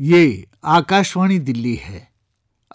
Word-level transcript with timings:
ये 0.00 0.50
आकाशवाणी 0.64 1.38
दिल्ली 1.38 1.74
है। 1.74 2.12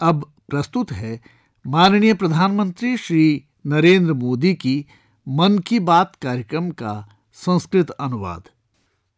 अब 0.02 0.32
प्रस्तुत 0.48 0.92
है 0.92 1.20
माननीय 1.66 2.14
प्रधानमंत्री 2.14 2.96
श्री 2.96 3.44
नरेंद्र 3.66 4.12
मोदी 4.12 4.54
की 4.54 4.86
मन 5.28 5.58
की 5.58 5.78
बात 5.80 6.16
कार्यक्रम 6.16 6.70
का 6.70 7.08
संस्कृत 7.32 7.90
अनुवाद। 7.90 8.48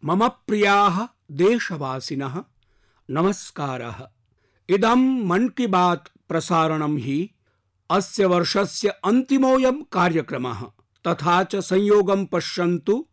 मम 0.04 0.29
प्रिया 0.29 1.09
देशवासीन 1.32 2.45
नमस्कार। 3.11 4.11
इदम 4.68 4.98
मन 5.27 5.48
की 5.48 5.66
बात 5.66 6.05
प्रसारण 6.29 6.96
ही 6.96 7.30
अस्य 7.91 8.25
वर्षस्य 8.25 8.89
अन्तिमोऽयं 8.89 9.82
कार्यक्रमः। 9.93 10.62
तथा 11.07 11.43
च 11.45 11.57
संयोगं 11.57 12.27
पश्यन्तु 12.27 13.07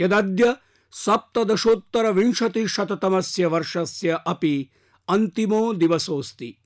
यदद्य 0.00 0.56
सप्तदशोत्तरविंशतिशततमस्य 0.92 3.46
वर्षस्य 3.46 4.18
अपि 4.26 4.70
अन्तिमो 5.08 5.72
दिवसोऽस्ति। 5.72 6.56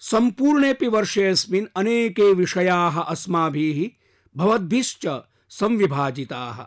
सम्पूर्णेऽपि 0.00 0.86
वर्षेऽस्मिन् 0.86 1.66
अनेके 1.76 2.34
विषयाः 2.34 3.00
अस्माभिः 3.00 3.98
भवद्भिश्च 4.36 5.20
संविभाजिताः। 5.48 6.66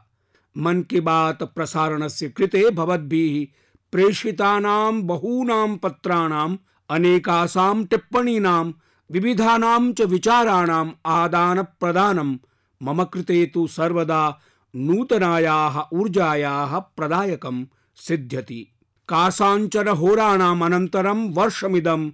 मन 0.57 0.81
की 0.81 0.99
बात 0.99 1.43
प्रसारणस्य 1.43 2.29
कृते 2.29 2.69
भवद्भिः 2.69 3.59
प्रेषितानां 3.91 5.07
बहूनां 5.07 5.77
पत्राणाम् 5.77 6.57
अनेकासां 6.89 7.83
टिप्पणीनां, 7.83 8.71
विविधानां 9.11 9.93
च 9.93 10.01
विचाराणाम् 10.01 10.91
आदानप्रदानं 11.05 12.37
मम 12.81 13.03
कृते 13.03 13.51
तु 13.53 13.67
सर्वदा 13.67 14.41
नूतनायाः 14.75 15.83
ऊर्जायाः 15.93 16.79
प्रदायकं 16.79 17.65
सिद्ध्यति। 17.95 18.67
कासाञ्चन 19.09 19.87
होराणाम् 19.87 20.63
अनन्तरं 20.63 21.33
वर्षमिदं 21.33 22.09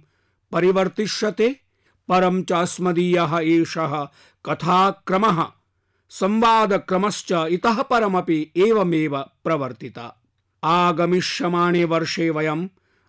परिवर्तिष्यते, 0.52 1.60
परं 2.08 2.42
च 2.42 2.52
अस्मदीयः 2.52 3.38
एषः 3.38 4.08
कथाक्रमः, 4.46 5.46
संवादक्रमश्च 6.10 7.32
इतः 7.32 7.82
परमपि 7.82 8.52
एवमेव 8.56 9.18
प्रवर्तिता। 9.18 10.22
आगमिष्यमाणे 10.64 11.84
वर्षे 11.84 12.30
वयं 12.30 12.68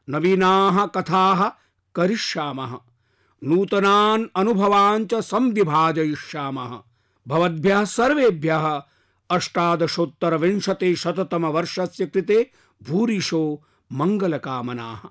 नवीनाः 0.10 0.86
कथाः 0.86 1.52
करिष्यामः। 1.96 2.78
नूतनान् 3.44 4.28
अनुभवान् 4.36 5.06
च 5.06 5.14
संविभाजयिष्यामः। 5.14 6.80
भवद्भ्यः 7.28 7.84
सर्वेभ्यः 7.84 8.82
अष्टादशोत्तरविंशतिशततमवर्षस्य 9.30 12.06
कृते 12.06 12.52
भूरिशो 12.90 13.64
मङ्गलकामनाः 13.92 15.10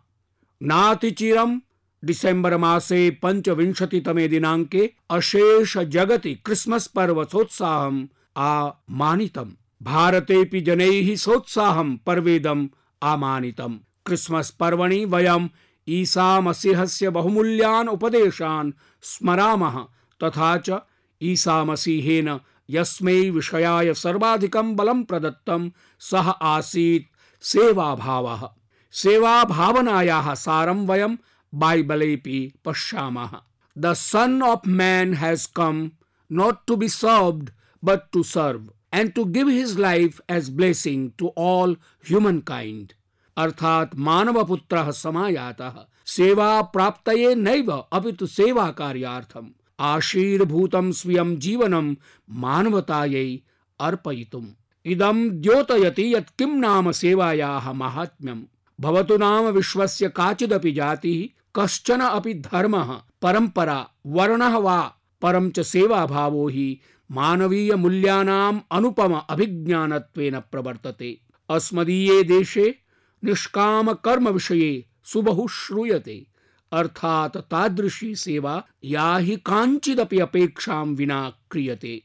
नातिचिरं 0.62 1.58
डिसेम्बर् 2.04 2.58
मासे 2.58 3.18
पञ्चविंशतितमे 3.22 4.28
दिनाङ्के 4.28 4.92
अशेष 5.10 5.78
जगति 5.78 6.34
क्रिस्मस् 6.34 6.86
पर्व 6.86 7.24
सोत्साहम् 7.24 8.06
आमानितम्। 8.36 9.50
भारतेऽपि 9.82 10.60
जनैः 10.60 11.16
सोत्साहं 11.16 11.96
पर्वेदम् 11.96 12.68
आमानितम्। 13.02 13.78
क्रिस्मस् 14.06 14.50
पर्वणि 14.50 15.04
वयम् 15.04 15.48
ईसा 15.88 16.40
मसीहस्य 16.40 17.10
बहुमूल्यान् 17.10 17.88
उपदेशान् 17.88 18.72
स्मरामः, 19.02 19.84
तथा 20.24 20.56
च 20.56 20.80
ईसा 21.22 21.64
मसीहेन 21.64 22.40
यस्मै 22.70 23.30
विषयाय 23.30 23.94
सर्वाधिकं 23.94 24.76
बलं 24.76 25.02
प्रदत्तं। 25.04 25.70
सः 26.00 26.30
आसीत् 26.30 27.06
सेवाभावः। 27.44 28.48
सेवाभावनायाः 28.92 30.34
सारं 30.34 30.86
वयं 30.86 31.16
बाइबलेऽपि 31.54 32.52
पश्यामः। 32.64 33.30
The 33.78 33.92
son 33.92 34.42
of 34.42 34.68
man 34.68 35.14
has 35.14 35.46
come 35.46 35.88
not 36.32 36.66
to 36.66 36.76
be 36.76 36.88
served, 36.88 37.50
but 37.84 38.12
to 38.12 38.22
serve 38.22 38.66
and 38.94 39.12
to 39.12 39.24
give 39.24 39.50
his 39.50 39.78
life 39.78 40.20
as 40.30 40.50
blessing 40.50 41.10
to 41.18 41.32
all 41.38 41.74
humankind 42.40 42.92
अर्थात् 43.36 43.96
मानवपुत्रः 43.96 44.90
समायातः। 44.90 45.76
सेवा 46.06 46.62
प्राप्तये 46.62 47.34
नैव 47.34 47.70
तु 47.94 48.26
सेवाकार्यार्थम् 48.26 49.46
आशीर्भूतं 49.80 50.92
स्वीयं 50.92 51.36
जीवनं 51.36 51.94
मानवतायै 52.30 53.40
अर्पयितुम्। 53.80 54.46
इदं 54.86 55.30
द्योतयति 55.30 56.14
यत् 56.14 56.38
किं 56.38 56.46
नाम 56.46 56.90
सेवायाः 56.90 57.72
माहात्म्यम्। 57.72 58.42
भवतु 58.80 59.16
नाम 59.16 59.44
विश्वस्य 59.44 60.08
काचिदपि 60.08 60.72
जातिः, 60.72 61.38
कश्चन 61.56 62.00
अपि 62.00 62.34
धर्मः, 62.34 63.00
परम्परा, 63.22 63.88
वर्णः 64.06 64.56
वा, 64.56 64.94
परं 65.22 65.50
च 65.50 65.60
सेवाभावो 65.60 66.48
हि 66.48 66.80
मानवीयमूल्यानाम् 67.10 68.60
अनुपम 68.72 69.20
अभिज्ञानत्वेन 69.30 70.40
प्रवर्तते। 70.40 71.20
अस्मदीये 71.50 72.22
देशे 72.22 72.78
निष्कामकर्मविषये 73.24 74.84
सुबहु 75.04 75.48
श्रूयते 75.48 76.26
अर्थात 76.72 77.36
तादृशी 77.36 78.14
सेवा 78.14 78.62
या 78.84 79.16
हि 79.16 79.36
काञ्चिदपि 79.36 80.18
अपेक्षां 80.18 80.86
विना 80.86 81.32
क्रियते। 81.50 82.02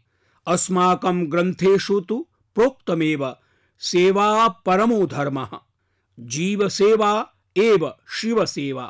अस्माकं 0.47 1.31
ग्रन्थेषु 1.31 1.99
तु 1.99 2.27
प्रोक्तमेव 2.55 3.35
सेवा 3.79 4.47
परमो 4.47 5.05
धर्मः, 5.05 5.49
जीवसेवा 6.19 7.29
एव 7.57 7.91
शिवसेवा। 8.09 8.85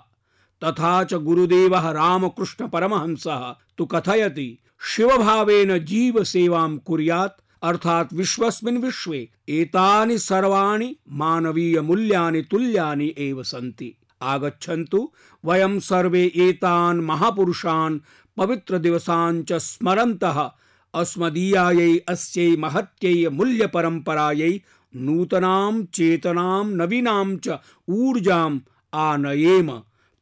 तथा 0.63 1.03
च 1.03 1.13
गुरुदेवः 1.13 1.91
रामकृष्णपरमहंसः 1.91 3.55
तु 3.77 3.85
कथयति, 3.85 4.59
शिवभावेन 4.85 5.77
जीवसेवां 5.77 6.77
कुर्यात्, 6.77 7.41
अर्थात् 7.63 8.13
विश्वस्मिन् 8.13 8.77
विश्वे 8.77 9.29
एतानि 9.49 10.17
सर्वाणि 10.17 10.95
मानवीयमूल्यानि 11.09 12.41
तुल्यानि 12.41 13.13
एव 13.17 13.43
सन्ति। 13.43 13.95
आगच्छन्तु। 14.23 15.11
वयं 15.45 15.79
सर्वे 15.79 16.31
एतान् 16.35 17.01
महापुरुषान् 17.01 17.99
पवित्रदिवसान् 18.37 19.43
च 19.43 19.53
स्मरन्तः। 19.53 20.49
अस्मदीयायै 20.93 21.97
अस्यै 22.07 22.55
महत्यै 22.55 23.29
मूल्यपरम्परायै 23.29 24.61
नूतनां 24.95 25.83
चेतनां 25.85 26.65
नवीनां 26.65 27.37
च 27.37 27.59
ऊर्जाम् 27.89 28.59
आनयेम। 28.93 29.71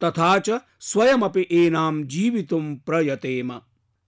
तथा 0.01 0.39
च 0.39 0.49
स्वयमपि 0.79 1.47
एनां 1.51 2.03
जीवितुं 2.03 2.75
प्रयतेम। 2.75 3.51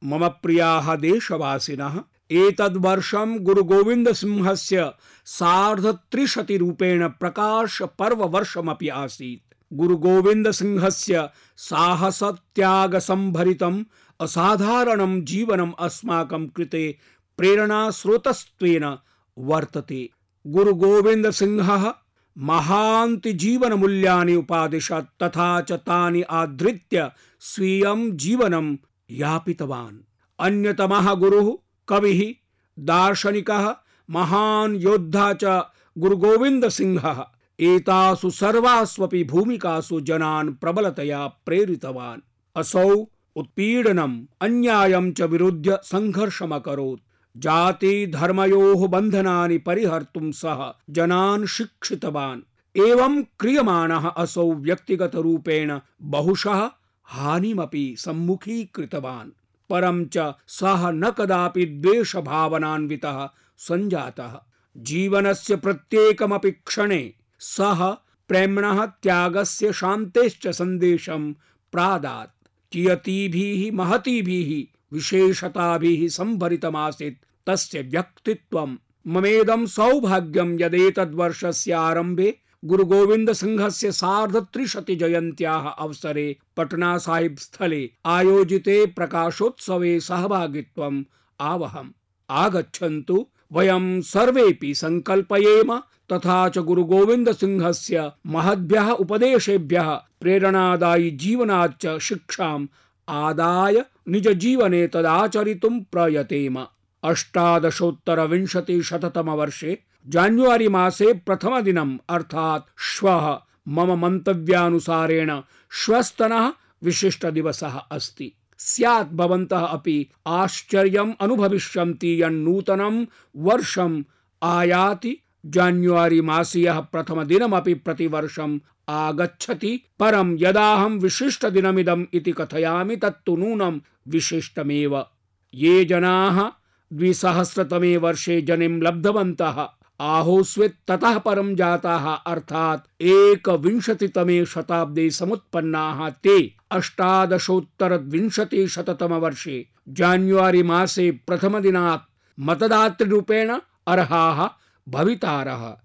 मम 0.03 0.27
प्रियाः 0.27 0.95
देशवासिनः, 0.95 2.01
एतद्वर्षं 2.31 3.37
गुरुगोविन्दसिंहस्य 3.41 4.91
सार्धत्रिशतिरूपेण 5.25 7.07
प्रकाशपर्ववर्षमपि 7.07 8.87
आसीत्। 8.87 9.52
गुरुगोविन्दसिंहस्य 9.73 11.29
साहसत्यागसम्भरितम् 11.57 13.83
असाधारणं 14.21 15.25
जीवनम् 15.25 15.71
अस्माकं 15.79 16.47
कृते 16.47 16.97
प्रेरणास्रोतस्त्वेन 17.37 18.97
वर्तते। 19.37 20.09
गुरुगोविन्दसिंहः 20.47 21.93
महान्ति 22.37 23.33
जीवनमूल्यानि 23.33 24.35
उपादिशत् 24.35 25.23
तथा 25.23 25.61
च 25.61 25.71
तानि 25.71 26.21
आधृत्य 26.21 27.11
स्वीयं 27.39 28.17
जीवनं 28.17 28.75
यापितवान्। 29.11 29.97
अन्यतमः 30.39 31.13
गुरुः, 31.13 31.57
कविः, 31.87 32.33
दार्शनिकः, 32.79 33.75
महान् 34.09 34.75
योद्धा 34.75 35.33
च 35.33 35.63
गुरुगोविन्दसिंहः। 35.97 37.25
एतासु 37.59 38.29
सर्वास्वपि 38.29 39.23
भूमिकासु 39.23 40.01
जनान् 40.01 40.53
प्रबलतया 40.53 41.27
प्रेरितवान्। 41.27 42.21
असौ 42.55 43.05
उत्पीडनम् 43.35 44.25
अन्यायं 44.41 45.13
च 45.13 45.21
विरुध्य 45.21 45.79
सङ्घर्षमकरोत् 45.83 47.01
जाति 47.37 48.07
धर्मयोः 48.07 48.87
बन्धनानि 48.87 49.57
परिहर्तुं 49.57 50.31
सः 50.31 50.73
जनान् 50.89 51.45
शिक्षितवान्। 51.45 52.41
एवं 52.77 53.23
क्रियमाणः 53.23 54.09
असौ 54.09 54.53
व्यक्तिगतरूपेण 54.53 55.79
बहुशः 56.01 56.69
हानिमपि 57.03 57.95
सम्मुखीकृतवान्। 57.99 59.31
परं 59.69 60.05
च 60.05 60.33
सः 60.47 60.91
न 60.91 61.09
कदापि 61.09 61.65
द्वेषभावनान्वितः 61.65 63.29
सञ्जातः। 63.57 64.39
जीवनस्य 64.77 65.55
प्रत्येकमपि 65.55 66.51
क्षणे 66.51 67.13
सः 67.45 67.91
प्रेम्णः 68.27 68.85
त्यागस्य 68.85 69.73
शान्तेश्च 69.73 70.47
सन्देशं 70.47 71.33
प्रादात्। 71.71 72.47
कियतीभिः 72.71 73.75
महतीभिः, 73.75 74.79
विशेषताभिः 74.93 76.07
सम्भरितमासीत् 76.07 77.47
तस्य 77.47 77.81
व्यक्तित्वम् 77.81 78.77
ममेदं 79.07 79.65
सौभाग्यं 79.65 80.59
यदेतद्वर्षस्य 80.61 81.71
आरम्भे 81.71 82.37
गुरु 82.65 82.85
गोविंद 82.85 83.33
सिंहस्य 83.33 83.91
सार्धत्रिशति 83.91 84.95
जयन्त्याः 84.95 85.67
अवसरे 85.69 86.37
पटना 86.57 86.97
साहिब 86.97 87.37
स्थले 87.37 87.91
आयोजिते 88.05 88.85
प्रकाशोत्सवे 88.85 89.99
सहभागित्वम् 89.99 91.03
आवहम्। 91.39 91.89
आगच्छन्तु 92.29 93.27
वयं 93.53 94.01
सर्वेपि 94.01 94.75
सङ्कल्पयेम 94.75 95.81
तथा 96.11 96.49
च 96.49 96.57
गुरु 96.57 96.83
गोविंद 96.83 97.31
सिंहस्य 97.31 98.11
महद्भ्यः 98.27 98.89
उपदेशेभ्यः 98.89 99.99
प्रेरणादायि 100.21 101.11
जीवनाच्च 101.11 101.99
शिक्षाम् 101.99 102.67
आदाय 103.09 103.85
निज 104.09 104.27
जीवने 104.27 104.87
तदाचरितुं 104.87 105.79
प्रयतेम। 105.79 106.65
अष्टादशोत्तरविंशतिशततमवर्षे 107.03 109.83
जान्युआरि 110.07 110.67
मासे 110.67 111.13
प्रथमदिनम् 111.13 111.97
अर्थात् 112.09 112.63
श्वः। 112.77 113.39
मम 113.67 113.99
मन्तव्यानुसारेण 113.99 115.41
श्वस्तनः 115.71 116.53
विशिष्टदिवसः 116.83 117.81
अस्ति। 117.91 118.33
स्यात् 118.65 119.13
भवन्तः 119.13 119.59
अपि 119.59 120.07
आश्चर्यम् 120.27 121.13
अनुभविष्यन्ति 121.21 122.23
यन्नूतनं 122.23 123.05
वर्षम् 123.35 124.03
आयाति। 124.43 125.17
जान्युआरि 125.45 126.21
मासीयः 126.21 126.79
प्रथमदिनमपि 126.79 127.73
प्रतिवर्षम् 127.73 128.59
आगच्छति। 128.89 129.81
परं 129.99 130.37
यदाहं 130.39 130.99
विशिष्टदिनमिदम् 130.99 132.05
इति 132.13 132.31
कथयामि 132.31 132.95
तत्तु 132.95 133.35
नूनं 133.35 133.79
विशिष्टमेव। 134.07 135.05
ये 135.53 135.85
जनाः 135.85 136.51
द्विसहस्रतमे 136.97 137.97
वर्षे 137.97 138.41
जनिं 138.41 138.81
लब्धवन्तः। 138.81 139.69
आहोस्वित् 139.99 140.87
ततः 140.87 141.17
परं 141.17 141.55
जाताः, 141.55 142.05
अर्थात् 142.05 143.01
एकविंशतितमे 143.01 144.45
शताब्दे 144.45 145.09
समुत्पन्नाः 145.09 146.09
ते 146.09 146.55
अष्टादशोत्तरद्विंशतिशततमवर्षे 146.71 149.67
जान्युआरि 149.89 150.63
मासे 150.63 151.11
प्रथमदिनात् 151.11 152.01
मतदातृरूपेण 152.39 153.59
अर्हाः 153.87 154.49
भवितारः। 154.89 155.75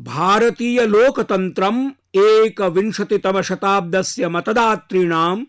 भारतीय 0.00 0.86
लोकतन्त्रम् 0.86 1.90
एकविंशतितमशताब्दस्य 2.16 4.28
मतदातॄणां 4.28 5.44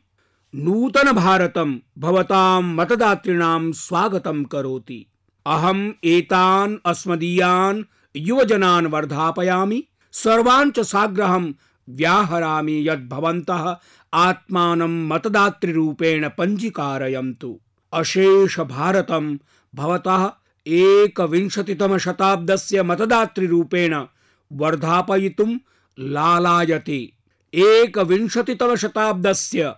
नूतन 0.56 1.12
भारतं 1.12 1.80
भवतां 1.98 2.62
मतदातॄणां 2.62 3.72
स्वागतं 3.72 4.44
करोति। 4.44 5.06
अहम् 5.46 5.92
एतान् 6.04 6.78
अस्मदीयान् 6.86 7.84
युवजनान् 8.16 8.88
वर्धापयामि, 8.88 9.84
सर्वान् 10.12 10.72
च 10.72 10.80
साग्रहं 10.80 11.54
व्याहरामि 11.90 12.90
यद् 12.90 13.10
भवन्तः 13.10 13.76
आत्मानं 14.14 15.08
मतदातृरूपेण 15.08 16.30
पञ्जीकारयन्तु। 16.30 17.60
अशेष 17.94 18.60
भारतं 18.60 19.38
भवतः 19.76 20.32
एकविंशतितमशताब्दस्य 20.68 22.84
मतदातृरूपेण 22.84 24.06
वर्धापयितुं 24.54 25.58
लालायते। 26.00 27.14
एकविंशतितमशताब्दस्य 27.54 29.76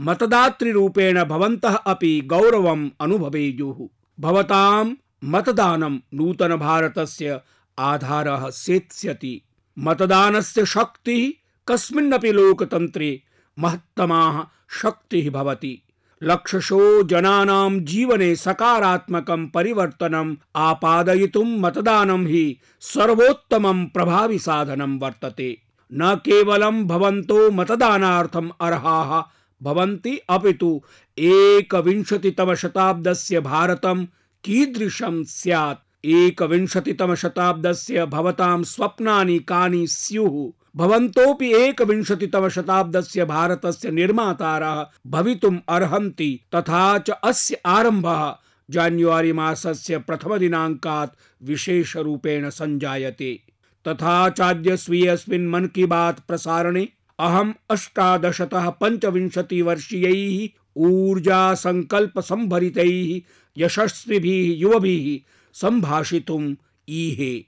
मतदातृरूपेण 0.00 1.24
भवन्तः 1.24 1.74
अपि 1.74 2.22
गौरवम् 2.26 2.90
अनुभवेयुः। 3.00 3.88
भवतां 4.20 4.94
मतदानं 5.24 5.98
नूतनभारतस्य 6.14 7.40
आधारः 7.78 8.50
सेत्स्यति। 8.50 9.42
मतदानस्य 9.78 10.66
शक्तिः 10.66 11.32
कस्मिन्नपि 11.68 12.32
लोकतन्त्रे 12.32 13.22
महत्तमाः 13.58 14.44
शक्तिः 14.82 15.30
भवति। 15.30 15.82
लक्षशो 16.22 17.02
जनानां 17.02 17.80
जीवने 17.80 18.36
सकारात्मकं 18.36 19.46
परिवर्तनम् 19.46 20.36
आपादयितुं 20.56 21.44
मतदानं 21.44 22.26
हि 22.26 22.60
सर्वोत्तमं 22.80 23.86
प्रभावि 23.86 24.38
साधनं 24.38 24.98
वर्तते। 24.98 25.62
न 25.92 26.14
केवलं 26.14 26.84
भवन्तो 26.84 27.50
मतदानार्थम् 27.50 28.50
अर्हाः 28.60 29.22
भवन्ति 29.62 30.18
अपितु 30.30 30.82
एकविंशतितमशताब्दस्य 31.18 33.40
भारतं 33.40 34.06
कीदृशं 34.44 35.24
स्यात्। 35.24 35.87
एकविंशतितमशताब्दस्य 36.04 38.06
भवतां 38.06 38.62
स्वप्नानि 38.62 39.38
कानि 39.38 39.86
स्युः। 39.86 40.52
भवन्तोऽपि 40.76 41.54
एकविंशतितमशताब्दस्य 41.54 43.24
भारतस्य 43.24 43.90
निर्मातारः 43.90 44.86
भवितुम् 45.06 45.58
अर्हन्ति, 45.68 46.40
तथा 46.54 46.98
च 46.98 47.10
अस्य 47.10 47.60
आरम्भः 47.66 48.34
जान्युआरि 48.70 49.32
मासस्य 49.32 49.98
प्रथमदिनाङ्कात् 49.98 51.16
विशेषरूपेण 51.42 52.50
सञ्जायते। 52.50 53.42
तथा 53.88 54.28
चाद्य 54.28 54.76
स्वीयस्मिन् 54.76 55.48
मन 55.48 55.66
की 55.66 55.84
बात 55.84 56.20
प्रसारणे 56.20 56.88
अहम् 57.18 57.52
अष्टादशतः 57.70 58.70
पञ्चविंशतिवर्षीयैः 58.70 60.48
ऊर्जा 60.76 61.54
सङ्कल्प 61.54 62.20
सम्भरितैः 62.20 63.20
यशस्विभिः, 63.58 64.58
युवभिः 64.58 65.34
सम्भाषितुम् 65.52 66.56
ईहे। 66.88 67.44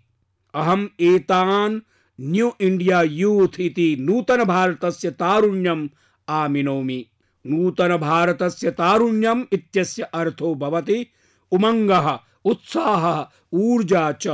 अहम् 0.54 0.88
एतान् 1.00 1.80
न्यू 2.20 2.52
इण्डिया 2.60 3.02
यूथ 3.02 3.60
इति 3.60 3.96
नूतन 4.00 4.44
भारतस्य 4.44 5.10
तारुण्यम् 5.10 5.88
आमिनोमि। 6.28 7.06
नूतन 7.46 7.96
भारतस्य 7.96 8.70
तारुण्यम् 8.70 9.44
इत्यस्य 9.52 10.02
अर्थो 10.02 10.54
भवति 10.54 11.06
उमङ्गः, 11.52 12.18
उत्साहः, 12.44 13.26
ऊर्जा 13.52 14.12
च। 14.12 14.26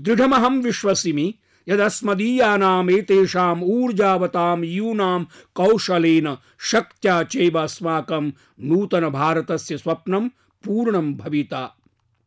दृढमहं 0.00 0.62
विश्वसिमि 0.62 1.34
यदस्मदीयानाम् 1.68 2.90
एतेषाम् 2.90 3.62
ऊर्जावतां 3.62 4.64
यूनां 4.64 5.24
कौशलेन 5.54 6.36
शक्त्या 6.60 7.22
चैव 7.22 7.60
अस्माकं 7.60 8.30
नूतन 8.60 9.08
भारतस्य 9.08 9.78
स्वप्नं 9.78 10.28
पूर्णं 10.64 11.14
भविता। 11.14 11.79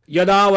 यदा 0.10 0.48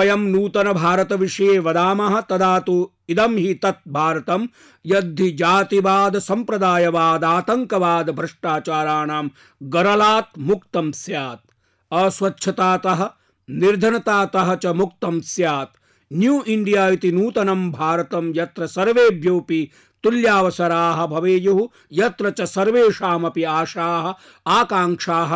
भारत 0.73 1.13
विषये 1.13 1.59
वदामः, 1.59 2.21
तदा 2.21 2.59
तु 2.59 2.91
इदं 3.09 3.37
हि 3.37 3.55
तत् 3.55 3.89
भारतं 3.89 4.47
यद्धि 4.87 5.31
जातिवाद 5.31 6.19
सम्प्रदायवाद 6.19 7.25
आतङ्कवाद 7.25 8.11
भ्रष्टाचाराणां 8.11 9.29
गरलात् 9.63 10.39
मुक्तं 10.39 10.93
स्यात्। 10.93 11.53
अस्वच्छतातः, 11.93 13.11
निर्धनतातः 13.51 14.55
च 14.55 14.67
मुक्तं 14.67 15.21
स्यात्। 15.21 15.77
न्यू 16.13 16.43
इण्डिया 16.43 16.89
इति 16.89 17.13
नूतनं 17.13 17.71
भारतं 17.73 18.33
यत्र 18.37 18.67
सर्वेभ्योऽपि 18.67 19.71
तुल्यावसराः 20.03 21.07
भवेयुः, 21.07 21.69
यत्र 21.93 22.31
च 22.31 22.43
सर्वेषामपि 22.43 23.43
आशाः 23.43 24.13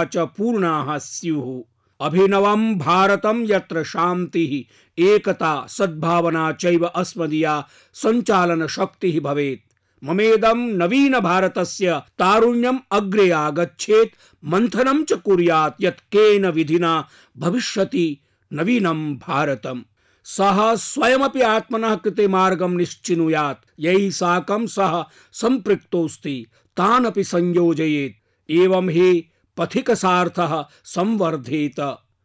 च 0.04 0.16
पूर्णाः 0.16 0.98
स्युः। 0.98 1.69
अभिनवं 2.00 2.78
भारतम 2.78 3.44
यत्र 3.46 3.84
शान्तिः, 3.84 4.74
एकता 5.04 5.66
सद्भावना 5.66 6.52
चैव 6.52 6.84
अस्मदीया 6.84 7.68
सञ्चालन 7.92 8.66
शक्तिः 8.66 9.20
भवेत्। 9.20 9.70
ममेदम 10.04 10.58
नवीन 10.58 11.20
भारतस्य 11.20 12.02
तारुण्यम 12.18 12.80
अग्रे 12.92 13.30
आगच्छेत् 13.30 14.14
मन्थनं 14.44 15.04
च 15.04 15.12
कुर्यात् 15.12 15.82
यत् 15.82 16.00
केन 16.00 16.46
विधिना 16.46 17.08
भविष्यति 17.38 18.20
नवीनं 18.52 19.14
भारतम्। 19.14 19.82
सः 20.24 20.74
स्वयमपि 20.74 21.40
आत्मनः 21.40 21.94
कृते 21.94 22.28
मार्गं 22.28 22.76
निश्चिनुयात्, 22.76 23.64
यैः 23.78 24.10
साकं 24.10 24.66
सः 24.66 25.04
सम्पृक्तोऽस्ति 25.32 26.46
तान् 26.76 27.22
संयोजयेत्। 27.22 28.50
एवं 28.50 28.88
हि 28.88 29.29
पथिकसार्थः 29.56 30.64
संवर्धेत। 30.84 31.80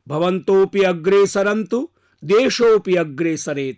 भवन्तोऽपि 0.07 0.81
अग्रे 0.83 1.27
सरन्तु, 1.27 1.89
देशोऽपि 2.23 2.95
अग्रे 2.95 3.37
सरेत्। 3.37 3.77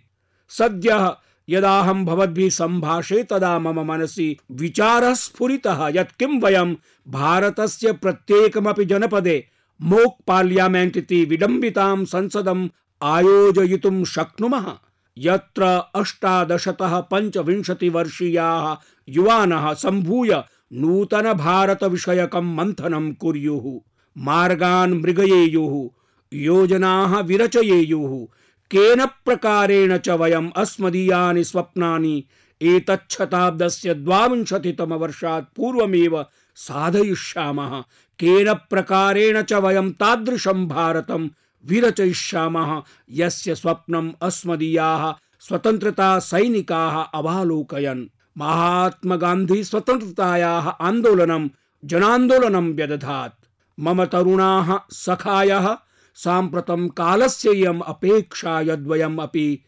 सद्यः 0.52 1.16
यदाहं 1.48 2.04
भवद्भिः 2.04 2.50
सम्भाषे 2.50 3.22
तदा 3.22 3.58
मम 3.58 3.80
मनसि 3.80 4.36
विचारः 4.50 5.14
स्फुरितः 5.14 5.88
यत् 5.88 6.18
किं 6.18 6.40
वयं 6.40 6.74
भारतस्य 7.08 7.92
प्रत्येकमपि 7.92 8.84
जनपदे 8.84 9.46
मोक् 9.82 10.24
पार्लियामेण्ट् 10.26 10.96
इति 10.96 11.24
विडम्बितां 11.24 12.04
संसदम् 12.04 12.68
आयोजयितुं 13.02 14.04
शक्नुमः। 14.04 14.72
यत्र 15.18 15.62
अष्टादशतः 15.94 17.00
पञ्चविंशतिवर्षीयाः 17.00 18.76
युवानः 19.08 19.74
सम्भूय 19.74 20.42
नूतन 20.72 21.32
भारत 21.32 21.84
विषयकं 21.84 22.56
मन्थनं 22.56 23.12
कुर्युः, 23.12 23.80
मार्गान् 24.18 25.02
मृगयेयुः, 25.02 25.90
योजनाः 26.32 27.20
विरचयेयुः, 27.20 28.26
केन 28.70 29.06
प्रकारेण 29.06 29.98
च 29.98 30.08
वयम् 30.08 30.50
अस्मदीयानि 30.56 31.44
स्वप्नानि 31.44 32.24
एतच्छताब्दस्य 32.62 33.94
द्वाविंशतितमवर्षात् 33.94 35.56
पूर्वमेव 35.56 36.26
साधयिष्यामः, 36.56 37.80
केन 38.18 38.54
प्रकारेण 38.54 39.42
च 39.42 39.52
वयं 39.52 39.92
तादृशं 39.92 40.68
भारतं 40.68 41.28
विरचयिष्यामः, 41.66 42.82
यस्य 43.10 43.54
स्वप्नम् 43.54 44.12
अस्मदीयाः 44.22 45.14
स्वतन्त्रता 45.40 46.18
सैनिकाः 46.18 47.18
अवालोकयन्। 47.18 48.06
महात्मा 48.38 49.16
गान्धी 49.16 49.64
स्वतन्त्रतायाः 49.64 50.68
आन्दोलनं 50.68 51.48
जनान्दोलनं 51.84 52.72
व्यदधात्। 52.72 53.46
मम 53.80 54.04
तरुणाः 54.04 54.78
सखायः, 54.90 55.76
साम्प्रतं 56.14 56.88
कालस्य 56.88 57.50
इयम् 57.50 57.82
अपेक्षा 57.86 58.60
यद्वयम् 58.60 59.20
अपि 59.20 59.64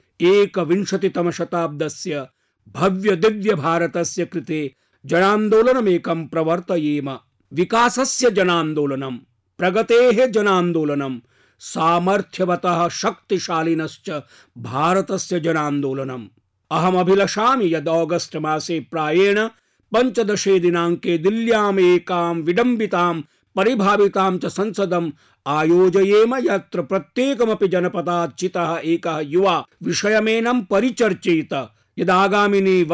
भव्य 2.77 3.17
दिव्य 3.17 3.55
भारतस्य 3.55 4.25
कृते 4.25 4.75
जनान्दोलनमेकं 5.07 6.27
प्रवर्तयेम। 6.27 7.11
विकासस्य 7.53 8.31
जनान्दोलनं 8.31 9.17
प्रगतेः 9.59 10.27
जनान्दोलनं 10.27 11.19
सामर्थ्यवतः 11.59 12.89
शक्तिशालिनश्च 12.89 14.11
भारतस्य 14.59 15.41
जनान्दोलनम् 15.41 16.40
अहमभिलषामि 16.71 17.75
यद् 17.75 17.89
ऑगस्ट 17.89 18.37
मासे 18.37 18.81
प्रायेण 18.81 19.49
पञ्चदशे 19.95 20.61
दिनाङ्के 20.61 21.19
दिल्ल्याम् 21.19 21.81
एकां 21.81 22.37
विडम्बितां, 22.37 23.21
परिभावितां 23.57 24.39
च 24.39 24.47
संसदम् 24.47 25.11
आयोजयेम 25.47 26.35
यत्र 26.35 26.83
प्रत्येकमपि 26.83 27.69
जनपदात् 27.69 28.39
चितः 28.39 28.81
एकः 28.85 29.19
युवा 29.19 29.67
विषयमेनं 29.83 30.63
परिचर्चयित। 30.63 31.69
यदागामिनि 31.99 32.87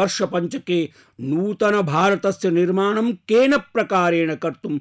नूतन 1.21 1.83
भारतस्य 1.83 2.51
निर्माणं 2.51 3.13
केन 3.13 3.57
प्रकारेण 3.57 4.35
कर्तुं 4.35 4.79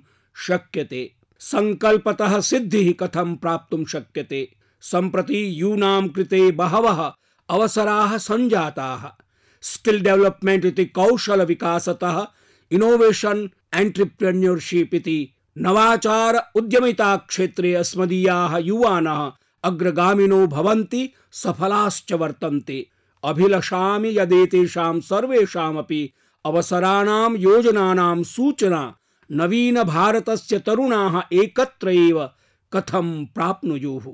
शक्यते? 0.48 1.12
संकल्पतः 1.40 2.40
सिद्धिः 2.40 2.94
कथं 3.00 3.36
प्राप्तुं 3.36 3.86
शक्यते? 3.86 4.56
सम्प्रति 4.82 5.62
यूनां 5.62 6.08
कृते 6.08 6.52
बहवः 6.52 7.14
अवसराः 7.50 8.18
सञ्जाताः 8.18 9.24
स्किल 9.62 10.02
डेवलपमेंट 10.02 10.66
इति 10.66 10.86
कौशल 10.86 11.42
विकासतः 11.42 12.28
इनोवेशन 12.72 13.50
एंटरप्रेन्योरशिप 13.74 14.94
इति 14.94 15.34
नवाचार 15.58 16.52
उद्यमिता 16.56 17.16
क्षेत्रे 17.18 17.74
अस्मदीयाः 17.74 18.58
युवानः 18.58 19.32
अग्रगामिनो 19.64 20.48
भवन्ति, 20.48 21.10
सफलाश्च 21.32 22.14
वर्तन्ते। 22.14 22.90
अभिलषामि 23.24 24.18
यदेतेषां 24.20 25.00
सर्वेषामपि 25.00 26.14
अवसराणां 26.46 27.36
योजनानां 27.38 28.24
सूचना 28.24 28.98
नवीन 29.32 29.84
भारतस्य 29.84 30.60
तरुणाः 30.60 31.22
एकत्र 31.34 31.90
एव 31.90 32.30
कथं 32.74 33.26
प्राप्नुयुः। 33.26 34.06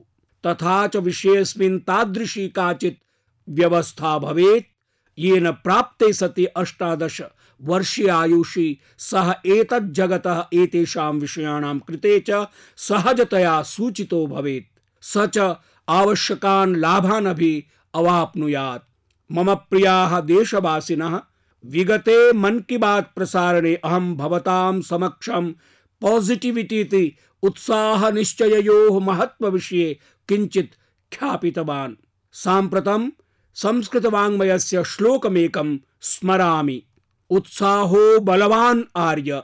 तथा 0.46 0.88
च 0.88 0.98
विषयेऽस्मिन् 0.98 1.80
तादृशी 1.80 2.50
काचित् 2.50 3.02
व्यवस्था 3.52 4.18
भवेत्। 4.20 4.66
येन 5.20 5.52
प्राप्ते 5.52 6.14
सति 6.14 6.46
अष्टादश 6.46 7.22
वर्षीय 7.62 8.08
आयुषि। 8.08 8.80
सः 8.98 9.34
एतत् 9.46 9.92
जगतः 9.92 10.46
एतेषां 10.54 11.14
विषयाणां 11.14 11.80
कृते 11.80 12.24
च 12.30 12.48
सहजतया 12.78 13.62
सूचितो 13.62 14.28
भवेत्। 14.28 14.80
स 15.02 15.18
च 15.18 15.56
आवश्यकान् 15.90 16.76
लाभान् 16.76 17.28
अपि 17.28 17.64
अवाप्नुयात्। 17.94 18.84
मम 19.32 19.54
प्रियाः 19.54 20.20
देशवासिनः, 20.20 21.20
विगते 21.66 22.34
मन 22.34 22.60
की 22.60 22.78
बात 22.78 23.12
प्रसारणे 23.16 23.76
अहम 23.76 24.16
भवतां 24.18 24.82
समक्षं 24.82 25.52
पॉजिटिविटी 26.02 27.16
उत्साह 27.44 28.10
निश्चययोः 28.10 29.00
महत्व 29.00 29.48
विषये 29.48 30.00
किञ्चित् 30.28 30.76
ख्यापितवान्। 31.14 31.96
साम्प्रतं 32.34 33.10
संस्कृत 33.54 34.06
वाङ्मयस्य 34.06 34.84
श्लोकमेकं 34.84 35.78
स्मरामि। 36.02 36.84
उत्साहो 37.30 38.20
बलवान् 38.20 38.84
आर्य 38.96 39.44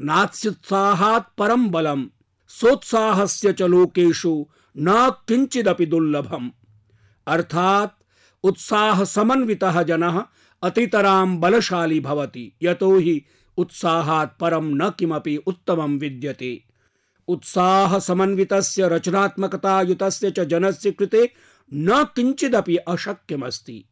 नास्युत्साहात् 0.00 1.38
परं 1.38 1.70
बलम्, 1.70 2.06
सोत्साहस्य 2.48 3.52
च 3.52 3.62
लोकेषु 3.62 4.46
न 4.78 5.12
किञ्चिदपि 5.28 5.86
दुर्लभम्। 5.86 6.50
अर्थात् 7.26 8.02
उत्साह 8.42 9.04
समन्वितः 9.04 9.82
जनः 9.82 10.24
अतितरां 10.62 11.40
बलशाली 11.40 12.00
भवति, 12.00 12.52
यतो 12.62 12.98
हि 12.98 13.24
उत्साहात् 13.56 14.40
परं 14.40 14.64
न 14.64 14.90
किमपि 14.90 15.36
उत्तमं 15.36 15.98
विद्यते। 15.98 16.64
उत्साह 17.28 17.98
समन्वितस्य 17.98 18.88
रचनात्मकता 18.88 19.80
युतस्य 19.80 20.30
च 20.30 20.40
जनस्य 20.40 20.90
कृते 20.90 21.32
न 21.74 22.04
किञ्चिदपि 22.16 22.76
अशक्यमस्ति। 22.76 23.84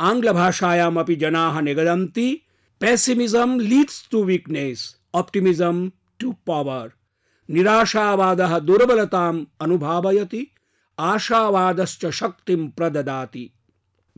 आङ्ग्लभाषायामपि 0.00 1.16
जनाः 1.16 1.60
निगदन्ति 1.60 2.42
pessimism 2.80 3.60
leads 3.60 4.10
to 4.10 4.24
weakness 4.24 5.00
optimism 5.14 5.92
to 6.18 6.32
power 6.32 6.90
निराशावादः 7.50 8.58
दुर्बलताम् 8.58 9.44
अनुभावयति, 9.60 10.54
आशावादश्च 10.98 12.06
शक्तिं 12.06 12.68
प्रददाति। 12.68 13.50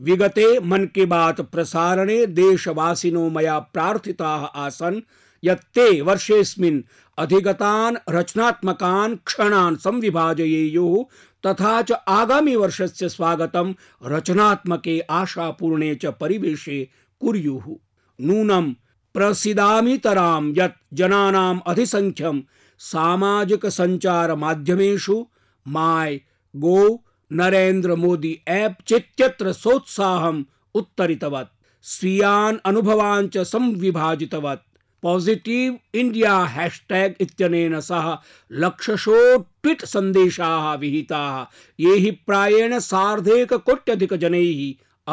विगते 0.01 0.59
मन 0.59 0.85
की 0.85 1.05
बात 1.05 1.41
प्रसारणे 1.41 2.25
देशवासिनो 2.25 3.29
मया 3.29 3.59
प्रार्थिताः 3.59 4.45
आसन्, 4.45 5.01
यत्ते 5.43 6.01
वर्षेऽस्मिन् 6.01 6.83
अधिगतान् 7.17 7.95
रचनात्मकान् 8.09 9.15
क्षणान् 9.25 9.75
संविभाजयेयुः 9.75 11.03
तथा 11.45 11.81
च 11.81 11.91
आगामी 11.91 12.55
वर्षस्य 12.55 13.09
स्वागतं 13.09 13.73
रचनात्मके 14.05 14.99
आशापूर्णे 14.99 15.95
च 15.95 16.05
परिवेशे 16.05 16.89
कुर्युः। 17.21 17.75
नूनं 18.21 18.71
प्रसिदामितरां 19.13 20.53
यत् 20.57 20.83
जनानाम् 20.93 21.59
अधिसङ्ख्यं 21.67 22.41
सामाजिक 22.79 23.65
सञ्चार 23.65 24.35
माध्यमेषु 24.35 25.27
my 25.67 26.21
go 26.55 27.03
Narendra 27.31 27.95
Modi 27.95 28.41
app 28.47 28.77
चित्यत्र 28.87 29.53
सोत्साहम् 29.53 30.43
उत्तरितवत्। 30.75 31.53
स्वीयान् 31.83 32.57
अनुभवान् 32.65 33.29
च 33.29 33.37
संविभाजितवत्। 33.37 34.66
पॉजिटिव 35.03 35.77
इंडिया 35.99 36.37
हैशटैग 36.55 37.15
इत्यनेन 37.21 37.79
सह 37.81 38.17
लक्षशो 38.51 39.37
ट्वीट 39.37 39.85
सन्देशाः 39.85 40.73
विहिताः 40.81 41.45
ये 41.79 41.95
हि 41.99 42.11
प्रायेण 42.27 42.77
सार्धैककोट्यधिकजनैः 42.79 44.61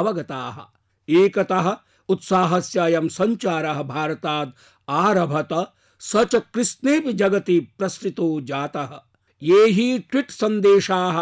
अवगताः 0.01 0.61
एकतः 1.09 1.75
उत्साहस्य 2.09 2.81
अयं 2.81 3.09
सञ्चारः 3.09 3.83
भारतात् 3.93 4.55
आरभत 4.89 5.53
स 6.03 6.25
च 6.35 7.13
जगति 7.17 7.59
प्रसृतो 7.79 8.29
जातः 8.49 8.99
ये 9.43 9.67
हि 9.77 9.87
ट्वीट 10.11 10.31
सन्देशाः 10.31 11.21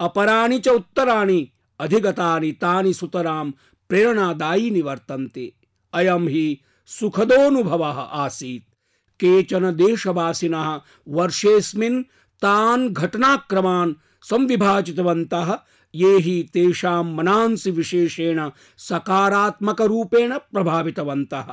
अपराणि 0.00 0.58
च 0.58 0.68
उत्तराणि 0.68 1.40
अधिगतानि 1.80 2.52
तानि 2.62 2.92
सुतरां 2.94 3.50
प्रेरणादायीनि 3.90 4.82
वर्तन्ते 4.82 5.52
हि 5.94 6.44
सुखदोऽनुभवः 6.86 7.98
आसीत्। 7.98 8.74
केचन 9.20 9.76
देशवासिनः 9.76 10.80
वर्षेऽस्मिन् 11.08 12.02
तान् 12.42 12.88
घटनाक्रमान् 12.88 13.94
संविभाजितवन्तः। 14.22 15.58
ये 15.94 16.18
हि 16.18 16.50
तेषां 16.52 17.04
मनांसि 17.04 17.70
विशेषेण 17.70 18.50
सकारात्मकरूपेण 18.78 20.38
प्रभावितवन्तः। 20.38 21.52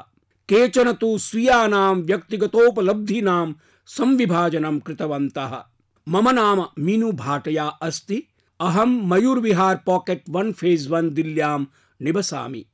केचन 0.50 0.92
तु 0.92 1.18
स्वीयानां 1.18 1.96
व्यक्तिगतोपलब्धीनां 1.96 3.54
संविभाजनं 3.86 4.80
कृतवन्तः। 4.80 5.64
मम 6.08 6.30
नाम 6.30 6.66
मीनू 6.80 7.12
भाटया 7.12 7.66
अस्ति। 7.66 8.24
अहम 8.60 9.14
Mayur 9.14 9.40
Vihar 9.40 9.84
pocket 9.86 10.24
one 10.30 10.52
phase 10.52 10.90
one 10.90 11.10
दिल्ल्यां 11.10 11.66
निवसामि। 12.02 12.66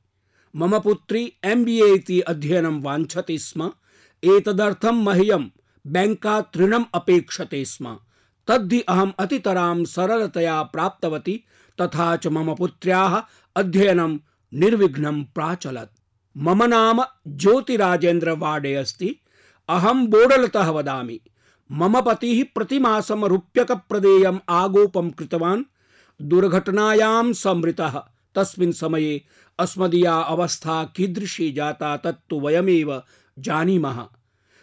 मम 0.56 0.78
पुत्री 0.78 1.32
एम 1.44 1.64
बी 1.64 1.94
इति 1.94 2.20
अध्ययनं 2.20 2.82
वाञ्छति 2.82 3.38
स्म। 3.38 3.72
एतदर्थं 4.24 5.04
मह्यं 5.04 5.42
बैंकात् 5.86 6.56
ऋणम् 6.56 6.84
अपेक्षते 6.94 7.64
स्म। 7.64 7.98
तद्धि 8.48 8.80
अहम् 8.80 9.12
अतितरां 9.18 9.84
सरलतया 9.84 10.62
प्राप्तवती, 10.62 11.44
तथा 11.80 12.16
च 12.16 12.26
मम 12.26 12.54
पुत्र्याः 12.54 13.22
अध्ययनं 13.56 14.18
निर्विघ्नं 14.54 15.24
प्राचलत्। 15.24 15.98
मम 16.36 16.64
नाम 16.64 17.04
ज्योतिराजेन्द्र 17.28 18.30
वाडे 18.30 18.74
अस्ति। 18.74 19.16
अहं 19.68 20.06
बोडलतः 20.06 20.70
वदामि। 20.70 21.20
मम 21.72 22.00
पतिः 22.00 22.44
प्रतिमासं 22.54 23.24
रूप्यकप्रदेयम् 23.24 24.38
आगोपं 24.48 25.10
कृतवान्। 25.10 25.64
दुर्घटनायां 26.22 27.32
समृतः 27.32 28.02
तस्मिन् 28.36 28.72
समये 28.72 29.22
अस्मदीया 29.58 30.14
अवस्था 30.14 30.84
कीदृशी 30.84 31.52
जाता 31.52 31.96
तत्तु 31.96 32.40
वयमेव 32.40 33.02
जानीमः। 33.38 34.06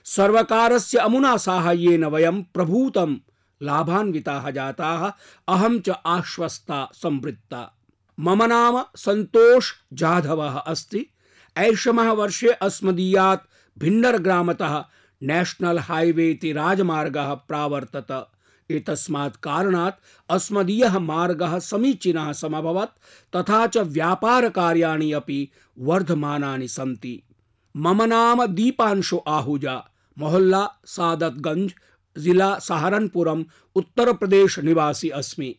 सर्वकारस्य 0.03 0.97
अमुना 0.97 1.37
साहाय्येन 1.37 2.05
वयं 2.05 2.43
प्रभूतं 2.43 3.15
लाभान्विताः 3.61 4.51
जाताः, 4.51 5.11
अहं 5.47 5.79
च 5.79 5.89
आश्वस्ता 5.89 6.89
संवृत्ता। 6.93 7.73
मम 8.19 8.43
नाम 8.43 8.85
सन्तोष 8.95 9.71
जाधवः 9.93 10.57
अस्ति। 10.59 11.07
ऐषमः 11.57 12.11
वर्षे 12.11 12.47
अस्मदीयात् 12.47 13.79
भिन्नर 13.79 14.17
ग्रामतः 14.17 14.85
नेशनल 15.23 15.79
हाईवे 15.79 16.31
इति 16.31 16.53
राजमार्गः 16.53 17.33
प्रावर्तत। 17.33 18.27
एतस्मात् 18.71 19.37
कारणात् 19.37 19.95
अस्मदीयः 20.29 20.99
मार्गः 20.99 21.59
समीचीनः 21.59 22.31
समभवत्, 22.31 22.99
तथा 23.35 23.67
च 23.67 23.77
व्यापारकार्याणि 23.77 25.11
अपि 25.11 25.49
वर्धमानानि 25.79 26.67
सन्ति। 26.67 27.23
मम 27.77 28.03
नाम 28.03 28.45
दीपांशु 28.45 29.19
आहूजा, 29.27 29.83
मोहल्ला, 30.19 30.69
सादतगंज, 30.85 31.73
जिला 32.17 32.59
सहारनपुरम 32.59 33.45
उत्तर 33.75 34.13
प्रदेश 34.13 34.59
निवासी 34.59 35.09
अस्मि। 35.09 35.55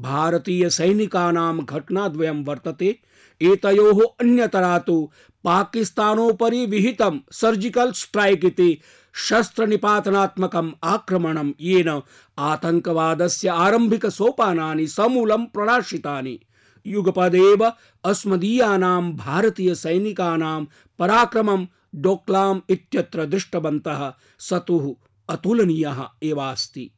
भारतीय 0.00 0.70
सैनिकानां 0.70 1.58
घटनाद्वयं 1.58 2.44
वर्तते, 2.44 2.98
एतयोः 3.42 4.02
अन्यतरा 4.20 4.78
तु 4.78 5.10
पाकिस्तानोपरि 5.44 6.66
विहितं 6.66 7.18
सर्जिकल 7.32 7.92
स्ट्राइक 7.92 8.44
इति 8.44 8.80
शस्त्रनिपातनात्मकम् 9.18 10.70
आक्रमणं 10.84 11.52
येन 11.60 12.00
आतङ्कवादस्य 12.38 13.48
आरम्भिकसोपानानि 13.48 14.86
समूलं 14.86 15.44
प्रणाशितानि। 15.44 16.38
युगपदेव 16.86 17.72
अस्मदीयानां 18.04 19.12
भारतीयसैनिकानां 19.16 20.64
पराक्रमं 20.98 21.66
डोक्लाम् 21.94 22.60
इत्यत्र 22.70 23.26
दृष्टवन्तः। 23.26 24.12
सतुः 24.38 24.94
अतुलनीयः 25.28 26.04
एवास्ति। 26.22 26.90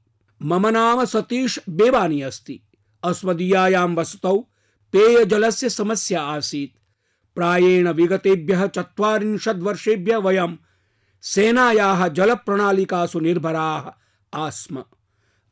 मम 0.43 0.67
नाम 0.67 1.05
सतीश 1.05 1.61
बेवानी 1.69 2.21
अस्ति। 2.21 2.61
अस्मदीयायां 3.05 3.95
वसतौ 3.95 4.37
पेयजलस्य 4.93 5.69
समस्या 5.69 6.23
आसीत्। 6.23 6.79
प्रायेण 7.37 7.89
विगतेभ्यः 7.89 8.67
चत्वारिंशत् 8.67 9.63
वर्षेभ्यः 9.63 10.19
वयं 10.19 10.57
सेनायाः 11.23 12.09
जलप्रणालिकासु 12.09 13.21
निर्भराः 13.21 13.93
आस्म। 14.35 14.85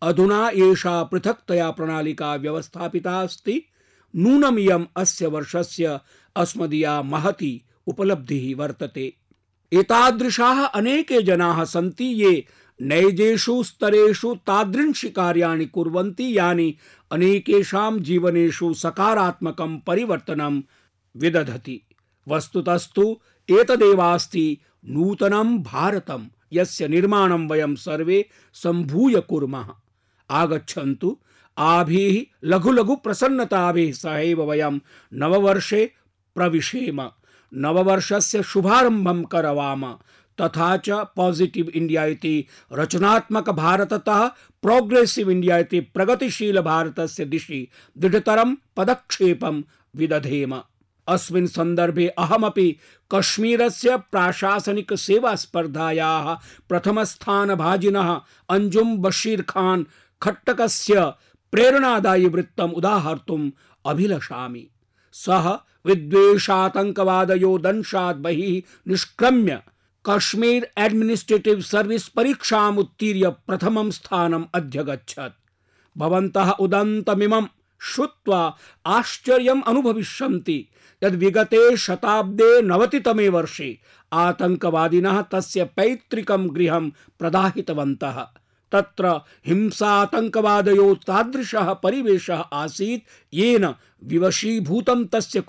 अधुना 0.03 0.51
एषा 0.55 1.03
पृथक्तया 1.03 1.71
प्रणालिका 1.71 2.35
व्यवस्थापिता 2.35 3.21
अस्ति। 3.21 3.63
नूनमियम् 4.17 4.87
अस्य 4.97 5.27
वर्षस्य 5.27 6.01
अस्मदीया 6.37 7.03
महती 7.03 7.65
उपलब्धिः 7.87 8.57
वर्तते। 8.57 9.17
एतादृशाः 9.73 10.65
अनेके 10.65 11.23
जनाः 11.23 11.65
सन्ति 11.65 12.05
ये 12.05 12.47
नैजेषु 12.83 13.63
स्तरेषु 13.63 14.35
तादृंशि 14.35 15.11
कार्याणि 15.11 15.67
कुर्वन्ति, 15.67 16.39
यानि 16.39 16.77
अनेकेषां 17.11 17.99
जीवनेषु 17.99 18.75
सकारात्मकं 18.75 19.79
परिवर्तनं 19.79 20.63
विदधति। 21.17 21.83
वस्तुतस्तु 22.29 23.21
एतदेवास्ति 23.51 24.59
नूतनं 24.85 25.59
भारतं, 25.63 26.29
यस्य 26.53 26.89
निर्माणं 26.89 27.49
वयं 27.49 27.75
सर्वे 27.75 28.29
सम्भूय 28.55 29.21
कुर्मः। 29.21 29.69
आगच्छन्तु, 30.31 31.19
आभिः 31.59 32.37
लघु 32.45 32.73
लघु 32.73 32.97
प्रसन्नताभिः 32.97 33.93
सहैव 33.93 34.51
वयं 34.51 34.79
नववर्षे 35.15 35.93
प्रविशेम, 36.35 37.11
नववर्षस्य 37.55 38.43
शुभारम्भं 38.43 39.25
करवाम, 39.25 39.99
तथा 40.41 40.77
च 40.77 40.91
पॉजिटिव 40.91 41.69
इंडिया 41.69 42.05
इति 42.05 42.47
रचनात्मक 42.73 43.51
भारततः 43.51 44.29
प्रोग्रेसिव 44.63 45.31
इंडिया 45.31 45.59
इति 45.59 45.81
प्रगतिशील 45.81 46.61
भारतस्य 46.61 47.25
दिशि 47.25 47.69
दृढतरं 47.99 48.57
पदक्षेपं 48.77 49.63
विदधेम। 49.97 50.61
अस्मिन् 51.09 51.47
सन्दर्भे 51.47 52.09
अहमपि 52.09 52.77
कश्मीरस्य 53.15 53.97
प्राशासनिक 53.97 54.95
सेवा 54.95 55.35
स्पर्धायाः 55.35 56.35
प्रथमस्थानभाजिनः 56.69 58.21
अंजुम 58.49 58.97
बशीर 58.99 59.43
खान 59.43 59.87
खट्टकस्य 60.23 61.13
प्रेरणादायी 61.53 62.29
वृत्तम् 62.29 62.73
उदाहर्तुम् 62.73 63.51
अभिलषामि। 63.87 64.69
सः 65.13 65.49
विद्वेषातङ्कवादयो 65.87 67.59
दंशात् 67.59 68.19
बहिः 68.19 68.63
निष्क्रम्य 68.89 69.63
कश्मीर 70.07 70.71
एडमिनिस्ट्रेटिव 70.79 71.61
सर्विस 71.61 72.09
परीक्षाम् 72.09 72.79
उत्तीर्य 72.79 73.29
प्रथमं 73.29 73.91
स्थानम् 73.91 74.45
अध्यगच्छत्। 74.55 75.39
भवन्तः 75.99 76.51
उदन्तमिमं 76.51 77.47
श्रुत्वा 77.81 78.57
आश्चर्यम् 78.87 79.63
अनुभविष्यन्ति। 79.63 80.69
यद् 81.05 81.17
विगते 81.17 81.77
शताब्दे 81.77 82.63
नवतितमे 82.63 83.29
वर्षे 83.29 83.79
आतङ्कवादिनः 84.13 85.23
तस्य 85.23 85.65
पैतृकं 85.65 86.55
गृहं 86.57 86.91
प्रदाहितवन्तः। 86.91 88.27
तत्र 88.73 89.21
हिंसातङ्कवादयो 89.47 90.95
तादृशः 90.95 91.73
परिवेशः 91.73 92.39
आसीत्। 92.39 93.35
येन 93.35 93.75
विवशीभूतं 94.05 95.05
तस्य 95.05 95.45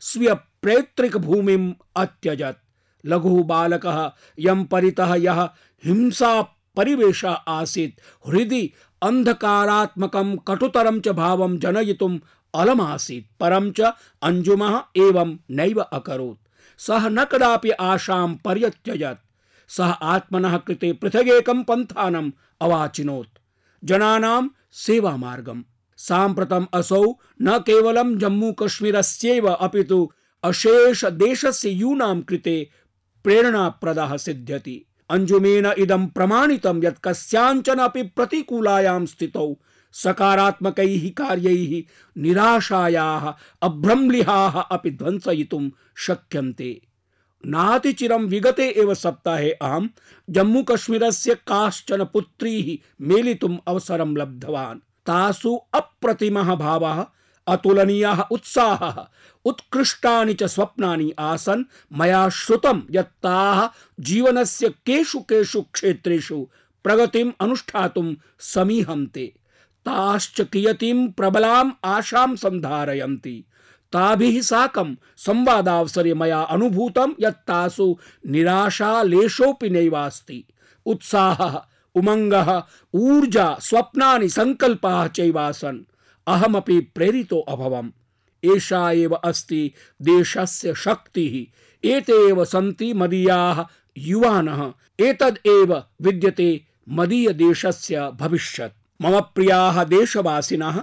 स्वीय 0.00 0.34
पैतृकभूमिम् 0.34 1.72
अत्यजत्। 1.96 2.64
लघुः 3.06 3.44
बालकः 3.44 4.12
यं 4.38 4.64
परितः 4.64 5.14
यः 5.14 5.48
हिंसा 5.84 6.42
परिवेशः 6.76 7.30
आसीत्। 7.30 8.28
हृदि 8.28 8.72
अन्धकारात्मकं 9.02 10.36
कटुतरं 10.36 11.00
च 11.00 11.08
भावं 11.08 11.58
जनयितुम् 11.58 12.18
अलमासीत्, 12.54 13.40
परं 13.40 13.72
च 13.72 13.80
अञ्जुमः 14.22 14.82
एवं 14.96 15.38
नैव 15.50 15.80
अकरोत्। 15.80 16.48
सः 16.80 17.08
न 17.08 17.24
कदापि 17.24 17.70
आशां 17.70 18.34
पर्यत्यजत्। 18.34 19.26
सः 19.68 19.84
आत्मनः 19.84 20.56
कृते 20.56 20.92
पृथगेकं 20.92 21.62
पन्थानम् 21.62 22.30
अवाचिनोत्। 22.60 23.38
जनानां 23.84 24.48
सेवामार्गम्। 24.72 25.62
साम्प्रतम् 25.96 26.66
असौ 26.74 27.18
न 27.42 27.58
केवलं 27.58 28.18
जम्मू 28.18 28.52
कश्मीरस्यैव 28.52 29.48
अपितु 29.48 30.10
अशेष 30.44 31.04
देशस्य 31.04 31.70
यूनां 31.70 32.22
कृते 32.22 32.70
प्रेरणाप्रदः 33.24 34.16
सिद्ध्यति। 34.16 34.86
अंजुमेन 35.10 35.66
इदम 35.66 36.06
प्रमाणितं 36.06 36.84
यत् 36.84 37.00
कस्याञ्चन 37.04 37.78
अपि 37.78 38.02
प्रतिकूलायां 38.02 39.06
स्थितौ, 39.06 39.56
सकारात्मकैः 39.92 41.10
कार्यैः 41.10 41.82
निराशायाः, 42.20 43.34
अभ्रंलिहाः 43.62 44.60
अपि 44.60 44.90
ध्वंसयितुं 44.90 45.70
शक्यन्ते। 45.96 46.86
नातिचिरं 47.46 48.26
विगते 48.26 48.68
एव 48.68 48.94
सप्ताहे 48.94 49.50
अहं 49.50 49.88
जम्मू 50.30 50.62
कश्मीरस्य 50.62 51.34
काश्चन 51.34 52.04
पुत्रीः 52.04 52.88
मेलितुम् 53.00 53.58
अवसरं 53.66 54.16
लब्धवान्। 54.16 54.78
तासु 54.78 55.60
अप्रतिमः 55.74 56.54
भावः 56.54 57.06
अतुलनीयः 57.50 58.20
उत्साह। 58.30 59.14
उत्कृष्टानि 59.44 60.34
च 60.34 60.42
स्वप्नानि 60.42 61.12
आसन्। 61.18 61.64
मया 61.92 62.28
श्रुतं 62.28 62.82
यत् 62.90 63.22
ताः 63.22 63.68
जीवनस्य 64.00 64.68
केषु 64.68 65.20
केषु 65.20 65.60
क्षेत्रेषु 65.60 66.48
प्रगतिम् 66.84 67.32
अनुष्ठातुं 67.40 68.14
समीहन्ते। 68.38 69.34
ताश्च 69.86 70.40
कियतीं 70.40 71.08
प्रबलाम् 71.08 71.72
आशां 71.84 72.36
सन्धारयन्ति 72.36 73.44
ताभिः 73.92 74.42
साकं 74.42 74.94
संवादावसरे 75.16 76.14
मया 76.14 76.40
अनुभूतं 76.40 77.12
यत् 77.20 77.46
तासु 77.46 77.98
निराशा 78.26 79.02
लेशोऽपि 79.02 79.70
नैवास्ति। 79.70 80.44
उत्साहः, 80.86 81.62
उमङ्गः, 81.94 82.62
ऊर्जा, 82.94 83.58
स्वप्नानि, 83.60 84.28
सङ्कल्पाः 84.28 85.06
चैवासन्। 85.06 85.89
अहमपि 86.30 86.80
प्रेरितो 86.80 87.40
अभवम्। 87.40 87.90
एषा 88.44 88.90
एव 88.90 89.14
अस्ति 89.14 89.72
देशस्य 90.02 90.74
शक्तिः। 90.74 91.34
एते 91.88 92.28
एव 92.28 92.44
सन्ति 92.44 92.92
मदीयाः 92.94 93.64
युवानः। 93.98 94.72
एतद् 95.00 95.46
एव 95.46 95.82
विद्यते 96.02 96.60
मदीय 96.88 97.32
देशस्य 97.32 98.10
भविष्यत्। 98.14 99.02
मम 99.02 99.20
प्रियाः 99.20 99.84
देशवासिनः, 99.84 100.82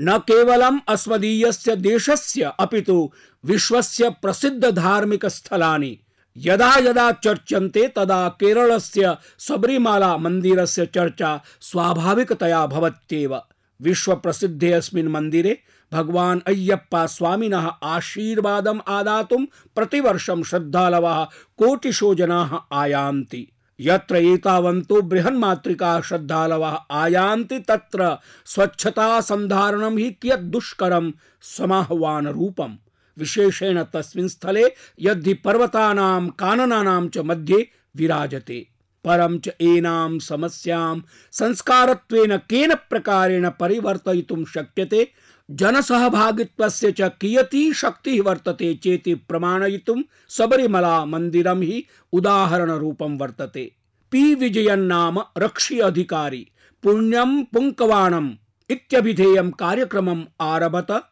न 0.00 0.18
केवलम् 0.18 0.80
अस्मदीयस्य 0.88 1.76
देशस्य 1.76 2.52
अपितु 2.60 3.12
विश्वस्य 3.44 4.10
प्रसिद्ध 4.10 4.70
धार्मिक 4.70 5.26
स्थलानि 5.26 5.98
यदा 6.36 6.74
यदा 6.76 7.12
चर्च्यन्ते, 7.12 7.88
तदा 7.88 8.28
केरलस्य 8.28 9.16
सबरीमाला 9.38 10.16
मन्दिरस्य 10.16 10.86
चर्चा 10.86 11.40
स्वाभाविकतया 11.60 12.66
भवत्येव। 12.66 13.40
विश्व 13.82 14.16
प्रसिद्धे 14.16 14.72
अस्मिन् 14.72 15.08
मन्दिरे 15.08 15.58
भगवान् 15.92 16.40
अय्यप्पा 16.46 17.06
स्वामिनः 17.06 17.66
आशीर्वादम् 17.82 18.80
आदातुं 18.88 19.46
प्रतिवर्षं 19.74 20.42
श्रद्धालवः 20.42 21.24
कोटिशो 21.56 22.14
जनाः 22.14 22.58
आयान्ति। 22.72 23.52
यत्र 23.80 24.16
एतावन्तो 24.16 25.02
बृहन्मात्रिका 25.02 26.00
श्रद्धालवः 26.00 26.78
आयान्ति, 26.90 27.58
तत्र 27.58 28.16
स्वच्छता 28.46 29.20
सन्धारणं 29.20 29.98
हि 29.98 30.10
कियत् 30.10 30.50
दुष्करं 30.50 31.12
समाह्वानरूपम्। 31.42 32.76
विशेषेण 33.18 33.82
तस्मिन् 33.82 34.28
स्थले 34.28 34.72
यद्धि 35.00 35.34
पर्वतानां, 35.34 36.28
काननानां 36.28 37.08
च 37.08 37.18
मध्ये 37.18 37.68
विराजते। 37.96 38.71
परं 39.04 39.38
च 39.38 39.48
एनां 39.60 40.18
समस्यां 40.18 41.00
संस्कारत्वेन 41.32 42.36
केन 42.36 42.74
प्रकारेण 42.74 43.50
परिवर्तयितुं 43.50 44.44
शक्यते। 44.44 45.12
जनसहभागित्वस्य 45.50 46.92
च 46.92 47.00
कियती 47.00 47.72
शक्तिः 47.72 48.22
वर्तते 48.22 48.74
चेति 48.74 49.14
प्रमाणयितुं 49.14 50.02
सबरीमला 50.28 51.04
मन्दिरं 51.04 51.62
हि 51.62 51.86
उदाहरणरूपं 52.12 53.18
वर्तते। 53.18 53.76
पी. 54.10 54.34
विजयन् 54.34 54.88
नाम 54.88 55.18
रक्षि 55.38 55.80
अधिकारी, 55.80 56.50
पुण्यं 56.82 57.44
पुङ्कवाणम् 57.44 58.30
इत्यभिधेयं 58.70 59.50
कार्यक्रमम् 59.50 60.24
आरभत। 60.40 61.08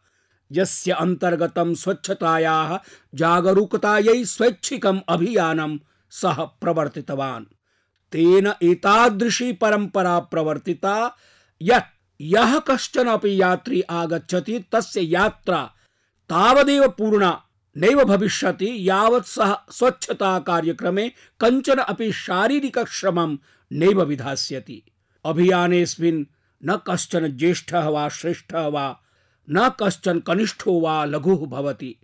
यस्य 0.51 0.91
अन्तर्गतं 0.91 1.73
स्वच्छतायाः 1.73 2.79
जागरूकतायै 3.15 4.25
स्वैच्छिकम् 4.25 4.99
अभियानं 5.09 5.77
सः 6.09 6.33
प्रवर्तितवान्। 6.33 7.45
तेन 8.11 8.53
एतादृशी 8.61 9.53
परम्परा 9.53 10.19
प्रवर्तिता, 10.19 11.15
यत् 11.61 12.01
यः 12.21 12.59
कश्चन 12.59 13.07
अपि 13.07 13.41
यात्री 13.41 13.81
आगच्छति, 13.81 14.65
तस्य 14.71 15.01
यात्रा 15.01 15.71
तावदेव 16.29 16.87
पूर्णा 16.87 17.43
नैव 17.77 18.03
भविष्यति, 18.03 18.89
यावत् 18.89 19.25
सः 19.25 19.57
स्वच्छता 19.71 20.39
कार्यक्रमे 20.39 21.09
कञ्चन 21.39 21.77
अपि 21.77 22.11
शारीरिकश्रमं 22.11 23.37
नैव 23.71 24.03
विधास्यति। 24.03 24.83
अभियानेऽस्मिन् 25.25 26.25
न 26.65 26.79
कश्चन 26.87 27.27
ज्येष्ठः 27.27 27.87
वा 27.87 28.09
श्रेष्ठः 28.09 28.67
वा, 28.67 28.99
न 29.49 29.71
कश्चन 29.79 30.19
कनिष्ठो 30.19 30.79
वा 30.79 31.05
लघुः 31.05 31.47
भवति। 31.47 31.95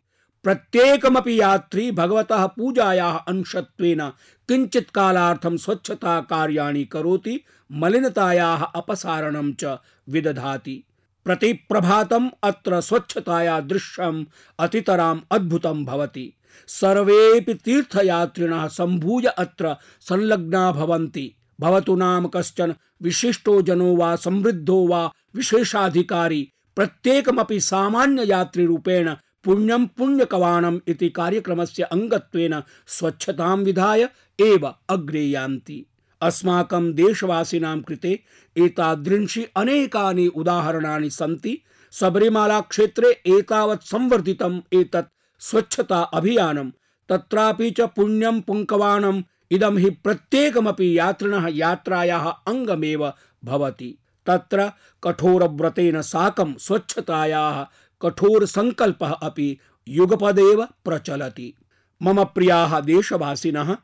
प्रत्येकमपि 0.48 1.42
यात्री 1.42 1.92
भगवतः 1.92 2.46
पूजायाः 2.46 3.18
अंशत्वेन 3.18 4.10
किञ्चित् 4.48 4.92
कालार्थं 4.92 5.58
स्वच्छता 5.58 6.22
कार्याणि 6.22 6.86
करोति, 6.86 7.44
मलिनतायाः 7.72 8.64
अपसारणं 8.64 9.54
च 9.54 9.78
विदधाति। 10.10 10.84
प्रतिप्रभातम् 11.26 12.30
अत्र 12.44 12.82
स्वच्छताया 12.82 13.60
दृश्यम् 13.60 14.26
अतितराम् 14.60 15.20
अद्भुतं 15.32 15.86
भवति। 15.86 16.34
सर्वेऽपि 16.68 17.54
तीर्थयात्रिणः 17.54 18.68
सम्भूय 18.68 19.26
अत्र 19.26 19.76
संलग्ना 20.02 20.72
भवन्ति। 20.72 21.36
भवतु 21.60 21.96
नाम 21.96 22.28
कश्चन 22.28 22.76
विशिष्टो 23.02 23.62
जनो 23.62 23.96
वा 23.96 24.16
समृद्धो 24.16 24.88
वा 24.88 25.14
विशेषाधिकारी, 25.36 26.52
प्रत्येकमपि 26.76 27.60
सामान्य 27.60 28.24
यात्रिरूपेण 28.24 29.16
पुण्यं 29.48 29.86
पुण्यकवाणम् 29.98 30.80
इति 30.88 31.10
कार्यक्रमस्य 31.10 31.84
अङ्गत्वेन 31.96 32.54
स्वच्छतां 32.96 33.58
विधाय 33.58 34.02
एव 34.40 34.66
अग्रे 34.90 35.22
यान्ति 35.22 35.78
अस्माकं 36.22 36.92
देशवासिनां 36.94 37.80
कृते 37.82 38.12
एतादृंशि 38.58 39.44
अनेकानि 39.56 40.28
उदाहरणानि 40.42 41.10
सन्ति। 41.10 41.54
सबरीमाला 41.92 42.60
क्षेत्रे 42.62 43.12
एतावत् 43.36 43.88
संवर्धितम् 43.88 44.60
एतत् 44.74 45.14
स्वच्छता 45.40 46.02
अभियानं 46.20 46.70
तत्रापि 47.10 47.72
च 47.72 47.88
पुण्यं 47.96 48.42
पुङ्कवाणम् 48.42 49.24
इदं 49.52 49.78
हि 49.78 49.90
प्रत्येकमपि 50.04 50.98
यात्रिणः 51.00 51.48
यात्रायाः 51.54 52.28
अङ्गमेव 52.52 53.12
भवति। 53.46 53.98
तत्र 54.26 54.72
कठोरव्रतेन 55.04 56.02
साकं 56.02 56.54
स्वच्छतायाः 56.60 57.66
कठोरसङ्कल्पः 58.02 59.12
अपि 59.12 59.58
युगपदेव 59.88 60.68
प्रचलति। 60.86 61.54
मम 62.02 62.24
प्रियाः 62.24 62.80
देशवासिनः 62.80 63.76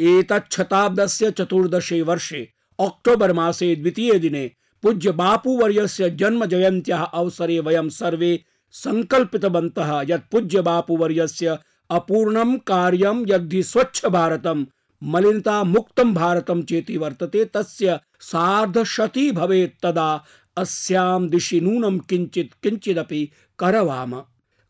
एतच्छताब्दस्य 0.00 1.30
चतुर्दशे 1.30 2.02
वर्षे 2.02 2.48
अक्टोबर् 2.80 3.32
मासे 3.32 3.76
द्वितीये 3.76 4.18
दिने 4.18 4.50
पूज्य 4.82 5.10
बापू 5.10 5.50
बापूवर्यस्य 5.50 6.10
जन्म 6.10 6.44
जयन्त्याः 6.44 7.02
अवसरे 7.02 7.60
वयं 7.60 7.88
सर्वे 7.88 8.44
सङ्कल्पितवन्तः 8.72 10.00
यत् 10.08 10.30
पूज्य 10.32 10.60
बापूवर्यस्य 10.60 11.58
अपूर्णं 11.90 12.56
कार्यं 12.56 13.24
यद्धि 13.28 13.62
स्वच्छ 13.62 14.06
भारतं, 14.06 14.64
मलिनता 15.02 15.64
मुक्तं 15.64 16.14
भारतं 16.14 16.62
चेति 16.62 16.96
वर्तते, 16.96 17.44
तस्य 17.44 18.00
सार्धशती 18.20 19.32
भवेत् 19.32 19.82
तदा 19.82 20.24
अस्यां 20.56 21.28
दिशि 21.28 21.60
नूनं 21.60 21.98
किञ्चित् 21.98 22.62
किञ्चिदपि 22.62 23.30
करवाम। 23.58 24.22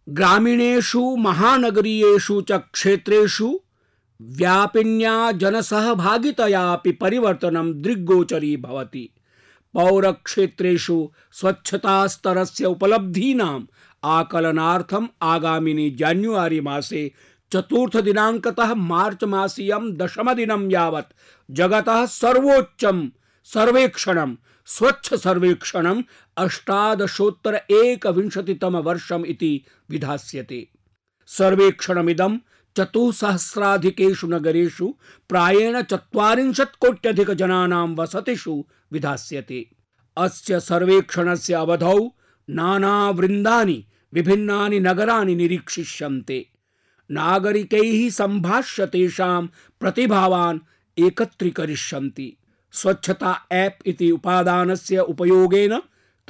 ग्रामीणेषु, 0.09 1.17
महानगरीयेषु 1.17 2.41
च 2.41 2.53
क्षेत्रेषु 2.53 3.61
व्यापिन्या 4.21 5.33
जनसहभागितयापि 5.33 6.93
परिवर्तनं 6.93 7.83
दृग्गोचरी 7.83 8.57
भवति। 8.57 9.11
पौरक्षेत्रेषु 9.75 11.11
स्वच्छतास्तरस्य 11.33 12.67
उपलब्धीनाम् 12.67 13.67
आकलनार्थम् 14.05 15.07
आगामिनि 15.23 15.91
जान्युआरि 15.91 16.61
मासे 16.61 17.13
चतुर्थदिनाङ्कतः 17.53 18.75
मार्च 18.75 19.25
मासीयं 19.25 19.97
दशमदिनं 19.97 20.71
यावत् 20.71 21.13
जगतः 21.51 22.07
सर्वोच्चं 22.07 23.09
सर्वेक्षणं 23.45 24.35
स्वच्छ 24.71 25.15
सर्वेक्षणम् 25.15 26.03
अष्टादशोत्तर 26.37 27.55
एकविंशतितमवर्षम् 27.55 29.25
इति 29.25 29.65
विधास्यते। 29.91 30.69
सर्वेक्षणमिदं 31.27 32.39
चतुसहस्राधिकेषु 32.77 34.27
नगरेषु 34.27 34.95
प्रायेण 35.29 35.83
चत्वारिंशत् 35.83 36.79
कोट्यधिकजनानां 36.81 37.95
वसतिषु 37.95 38.65
विधास्यते। 38.93 39.71
अस्य 40.17 40.61
सर्वेक्षणस्य 40.61 41.55
अवधौ 41.55 42.09
नानावृन्दानि 42.51 43.87
विभिन्नानि 44.15 44.81
नगराणि 44.81 45.35
निरीक्षिष्यन्ते। 45.35 46.51
नागरिकैः 47.11 48.11
सम्भाष्य 48.11 48.87
तेषां 48.87 49.47
प्रतिभावान् 49.81 50.59
एकत्रीकरिष्यन्ति। 50.99 52.37
स्वच्छता 52.73 53.47
ऐप् 53.53 53.89
इति 53.89 54.11
उपादानस्य 54.11 54.99
उपयोगेन 54.99 55.79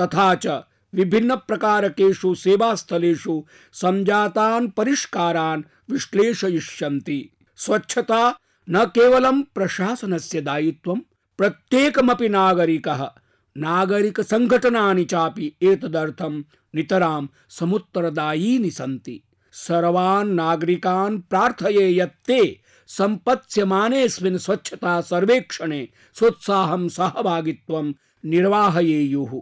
तथा 0.01 0.35
च 0.35 0.47
विभिन्न 0.95 1.37
प्रकारकेषु 1.37 2.35
सेवास्थलेषु 2.35 3.45
संजातान् 3.73 4.69
परिष्कारान् 4.69 5.63
विश्लेषयिष्यन्ति। 5.91 7.31
स्वच्छता 7.57 8.39
न 8.71 8.85
केवलं 8.85 9.43
प्रशासनस्य 9.43 10.41
दायित्वं, 10.41 11.01
प्रत्येकमपि 11.39 12.29
नागरिकः 12.29 13.11
नागरिकसङ्घटनानि 13.57 15.05
चापि 15.05 15.53
एतदर्थं 15.63 16.43
नितरां 16.75 17.27
समुत्तरदायीनि 17.51 18.71
सन्ति। 18.71 19.23
सर्वान् 19.53 20.35
नागरिकान् 20.35 21.21
प्रार्थये 21.21 21.99
यत् 21.99 22.27
ते 22.27 22.61
सम्पत्स्यमानेऽस्मिन् 22.89 24.39
स्वच्छता 24.39 25.01
सर्वेक्षणे 25.01 25.89
सोत्साहं 26.15 26.89
सहभागित्वं 26.89 27.93
निर्वाहयेयुः। 28.25 29.41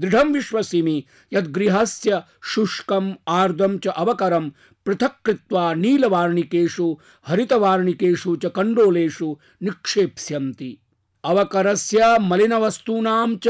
दृढं 0.00 0.32
विश्वसिमि 0.32 1.04
यत् 1.32 1.52
गृहस्य 1.52 2.22
शुष्कम् 2.42 3.12
आर्द्रं 3.28 3.78
च 3.78 3.86
अवकरं 3.86 4.50
पृथक् 4.86 5.22
कृत्वा 5.24 5.74
नीलवार्णिकेषु, 5.74 6.96
हरितवार्णिकेषु 7.26 8.36
च 8.36 8.46
कण्डोलेषु 8.46 9.36
निक्षेप्स्यन्ति। 9.62 10.78
अवकरस्य 11.24 12.18
मलिनवस्तूनां 12.18 13.36
च 13.36 13.48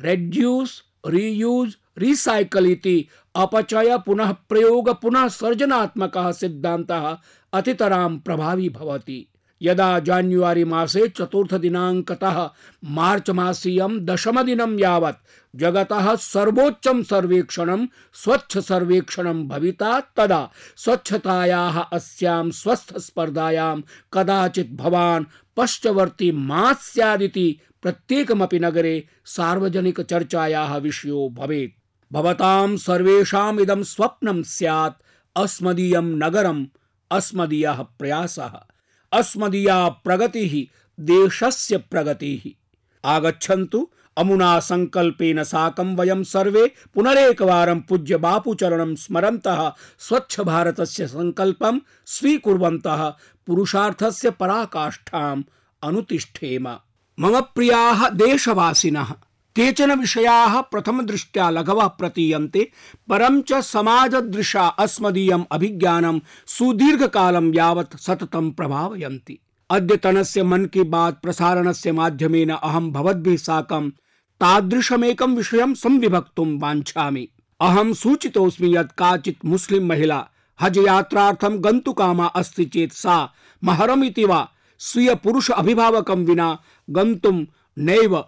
रेड्यूस् 0.00 0.82
रीयूस् 1.08 1.76
रीसाइकल 1.98 2.66
इति, 2.66 3.08
अपचय 3.36 3.98
पुनः 4.06 4.32
प्रयोग 4.32 5.00
पुनः 5.00 5.28
सर्जनात्मक 5.28 6.12
सिद्धांत 6.16 7.20
अतितरां 7.52 8.18
प्रभावी 8.18 8.68
भवति। 8.68 9.28
यदा 9.62 9.98
जान्युआरि 9.98 10.64
मासे 10.64 11.08
चतुर्थदिनाङ्कतः 11.08 12.50
मार्च 12.84 13.30
मासीयं 13.30 14.04
दशमदिनं 14.04 14.78
यावत्, 14.78 15.16
जगतः 15.56 16.14
सर्वोच्चं 16.14 17.02
सर्वेक्षणं, 17.02 17.86
स्वच्छ 18.14 18.58
सर्वेक्षणं 18.58 19.48
भविता 19.48 20.00
तदा। 20.00 20.50
स्वच्छतायाः 20.76 21.80
अस्यां 21.80 22.50
स्वस्थस्पर्धायां 22.50 23.80
कदाचित् 24.12 24.76
भवान् 24.76 25.24
पश्चवर्ती 25.56 26.32
मा 26.32 26.72
स्यादिति 26.72 27.60
प्रत्येकमपि 27.82 28.58
नगरे 28.58 29.06
सार्वजनिकचर्चायाः 29.24 30.76
विषयो 30.76 31.28
भवेत्। 31.28 31.81
भवतां 32.12 32.76
सर्वेषाम् 32.76 33.60
इदं 33.60 33.82
स्वप्नं 33.82 34.42
स्यात्। 34.42 35.02
अस्मदीयं 35.36 36.02
नगरम् 36.02 36.66
अस्मदीयः 37.10 37.82
प्रयासः। 37.82 38.60
अस्मदीया 39.12 39.88
प्रगतिः, 39.88 40.76
देशस्य 41.00 41.76
प्रगतिः। 41.76 42.50
आगच्छन्तु, 43.04 43.90
अमुना 44.16 44.60
संकल्पेन 44.60 45.42
साकं 45.42 45.96
वयं 45.96 46.22
सर्वे, 46.22 46.72
पुनरेकवारं 46.94 47.80
पूज्य 47.80 48.16
बापुचरणं 48.16 48.94
स्मरन्तः 48.94 49.72
स्वच्छ 49.98 50.40
भारतस्य 50.40 51.06
संकल्पं 51.06 51.80
स्वीकुर्वन्तः, 52.06 53.08
पुरुषार्थस्य 53.46 54.30
पराकाष्ठाम् 54.30 55.42
अनुतिष्ठेम। 55.82 56.68
मम 57.20 57.40
प्रियाः 57.40 58.08
देशवासिनः 58.08 59.12
केचन 59.56 59.92
विषया 59.92 60.00
विषयाः 60.00 60.60
प्रथमदृष्ट्या 60.60 61.50
लघवः 61.50 61.86
प्रतीयन्ते, 61.86 62.72
परं 63.08 63.40
च 63.40 63.52
समाजदृशा 63.52 64.66
अस्मदीयम् 64.66 65.44
अभिज्ञानं 65.52 66.20
सुदीर्घकालं 66.46 67.54
यावत् 67.54 67.96
सततं 67.96 68.50
प्रभावयन्ति। 68.50 69.38
अद्यतनस्य 69.70 70.42
मन 70.42 70.64
की 70.64 70.82
बात 70.82 71.20
प्रसारणस्य 71.22 71.92
माध्यमेन 71.92 72.50
अहं 72.50 72.92
भवद्भिः 72.92 73.36
साकं 73.36 73.90
तादृशमेकं 74.40 75.36
विषयं 75.36 75.74
संविभक्तुं 75.74 76.58
वाञ्छामि। 76.58 77.28
अहं 77.60 77.92
सूचितोऽस्मि 77.92 78.76
यत् 78.76 78.92
काचित् 78.92 79.44
मुस्लिम 79.44 79.86
महिला 79.86 80.28
हज 80.60 80.78
यात्रार्थं 80.78 81.64
गन्तुकामा 81.64 82.26
अस्ति 82.26 82.64
चेत् 82.64 82.92
सा 82.92 83.32
महरम 83.64 84.04
इति 84.04 84.26
स्वीय 84.78 85.14
पुरुष 85.14 85.50
अभिभावकं 85.50 86.24
विना 86.24 86.58
गन्तुं 86.90 87.44
नैव 87.78 88.24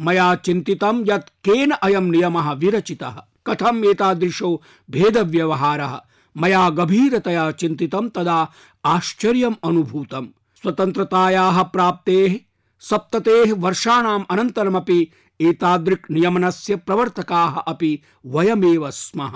मया 0.00 0.34
चिन्तितं 0.34 1.06
यत् 1.06 1.28
केन 1.28 1.70
अयं 1.70 2.00
नियमः 2.00 2.52
विरचितः। 2.52 3.22
कथम् 3.46 3.84
एतादृशो 3.84 4.62
भेदव्यवहारः? 4.90 6.00
मया 6.36 6.70
गभीरतया 6.70 7.50
चिन्तितं 7.50 8.08
तदा 8.08 8.52
आश्चर्यम् 8.84 9.54
अनुभूतम्। 9.64 10.26
स्वतन्त्रतायाः 10.62 11.62
प्राप्तेः, 11.62 12.36
सप्ततेः 12.80 13.54
वर्षाणाम् 13.54 14.24
अनन्तरमपि 14.30 15.08
एतादृक् 15.40 16.10
नियमनस्य 16.10 16.76
प्रवर्तकाः 16.76 17.58
अपि 17.58 18.00
वयमेव 18.26 18.90
स्मः। 18.90 19.32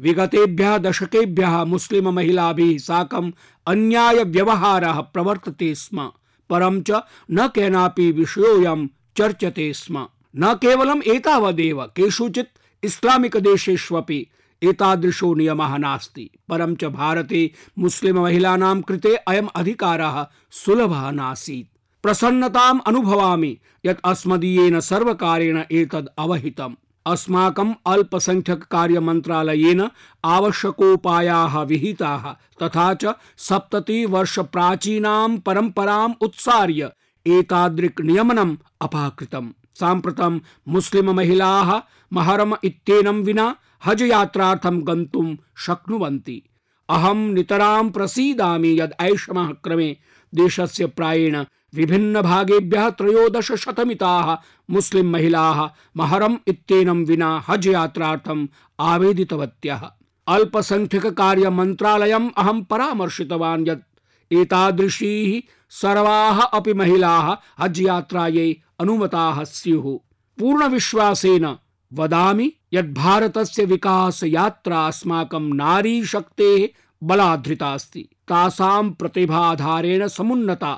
विगतेभ्यः 0.00 0.78
दशकेभ्यः 0.78 1.64
मुस्लिम 1.64 2.08
महिलाभिः 2.08 2.78
साकम् 2.78 3.32
अन्याय 3.66 4.24
व्यवहारः 4.24 5.00
प्रवर्तते 5.00 5.74
स्म। 5.74 6.10
परं 6.50 6.82
च 6.82 6.90
न 7.30 7.48
केनापि 7.54 8.12
विषयोऽयं 8.12 8.86
चर्चते 9.18 9.72
स्म। 9.72 10.08
न 10.36 10.54
केवलम् 10.54 11.02
एतावदेव, 11.02 11.82
केषुचित् 11.82 13.36
देशेष्वपि 13.36 14.26
एतादृशो 14.62 15.34
नियमः 15.34 15.78
नास्ति। 15.78 16.30
परं 16.48 16.74
च 16.74 16.84
भारते 16.84 17.50
मुस्लिम 17.78 18.22
महिलानां 18.22 18.80
कृते 18.80 19.16
अयम् 19.16 19.48
अधिकारः 19.56 20.26
सुलभः 20.50 21.10
नासीत्। 21.10 22.02
प्रसन्नताम् 22.02 22.80
अनुभवामि 22.86 23.58
यत् 23.86 24.00
अस्मदीयेन 24.04 24.80
सर्वकारेण 24.80 25.62
एतद् 25.72 26.08
अवहितम्। 26.18 26.74
अस्माकम् 27.06 27.74
अल्पसंख्यक 27.86 28.62
कार्य 28.62 29.00
मन्त्रालयेन 29.00 29.88
आवश्यकोपायाः 30.24 31.62
विहिताः 31.62 32.32
तथा 32.62 32.94
च 32.94 33.14
सप्तति 33.36 34.06
वर्ष 34.06 34.38
प्राचीनां 34.38 35.38
परम्पराम् 35.38 36.14
उत्सार्य 36.20 36.90
एतादृक् 37.28 38.00
नियमनम् 38.00 38.56
अपाकृतम्। 38.80 39.52
साम्प्रतं 39.80 40.40
मुस्लिम 40.68 41.10
महिलाः 41.10 41.80
महरम 42.12 42.56
इत्येनं 42.64 43.22
विना 43.22 43.56
हज 43.86 44.02
यात्रार्थं 44.02 44.80
गन्तुं 44.86 45.36
शक्नुवन्ति। 45.56 46.42
अहं 46.88 47.28
नितरां 47.34 47.90
प्रसीदामि 47.90 48.80
यद् 48.80 49.00
ऐषमः 49.00 49.52
क्रमे 49.64 49.96
देशस्य 50.34 50.86
प्रायेण 50.86 51.44
विभिन्न 51.74 52.22
भागेभ्यः 52.22 52.90
त्रयोदश 52.90 53.52
शतमिताः 53.52 54.36
मुस्लिम 54.70 55.10
महिलाः 55.10 55.68
महरम 55.96 56.38
इत्येनं 56.48 57.04
विना 57.04 57.44
हज 57.48 57.66
यात्रार्थम् 57.66 58.46
आवेदितवत्यः। 58.80 59.82
अल्पसंख्यक 60.28 61.06
कार्य 61.06 61.50
मन्त्रालयम् 61.50 62.30
अहं 62.36 62.64
परामर्शितवान् 62.64 63.68
यत् 63.68 63.87
एतादृशीः 64.32 65.52
सर्वाः 65.70 66.40
अपि 66.40 66.74
महिलाः 66.74 67.36
हज 67.64 67.80
यात्रायै 67.80 68.56
अनुमताः 68.80 69.44
स्युः। 69.44 69.98
पूर्णविश्वासेन 70.38 71.56
वदामि 71.92 72.52
यत् 72.72 72.94
भारतस्य 72.94 73.64
विकास 73.64 74.24
यात्रा 74.24 74.86
अस्माकं 74.86 75.54
नारी 75.54 76.04
शक्तेः 76.04 76.68
बलाधृता 77.02 77.72
अस्ति 77.74 78.08
तासां 78.28 78.90
प्रतिभाधारेण 78.90 80.08
समुन्नता 80.08 80.72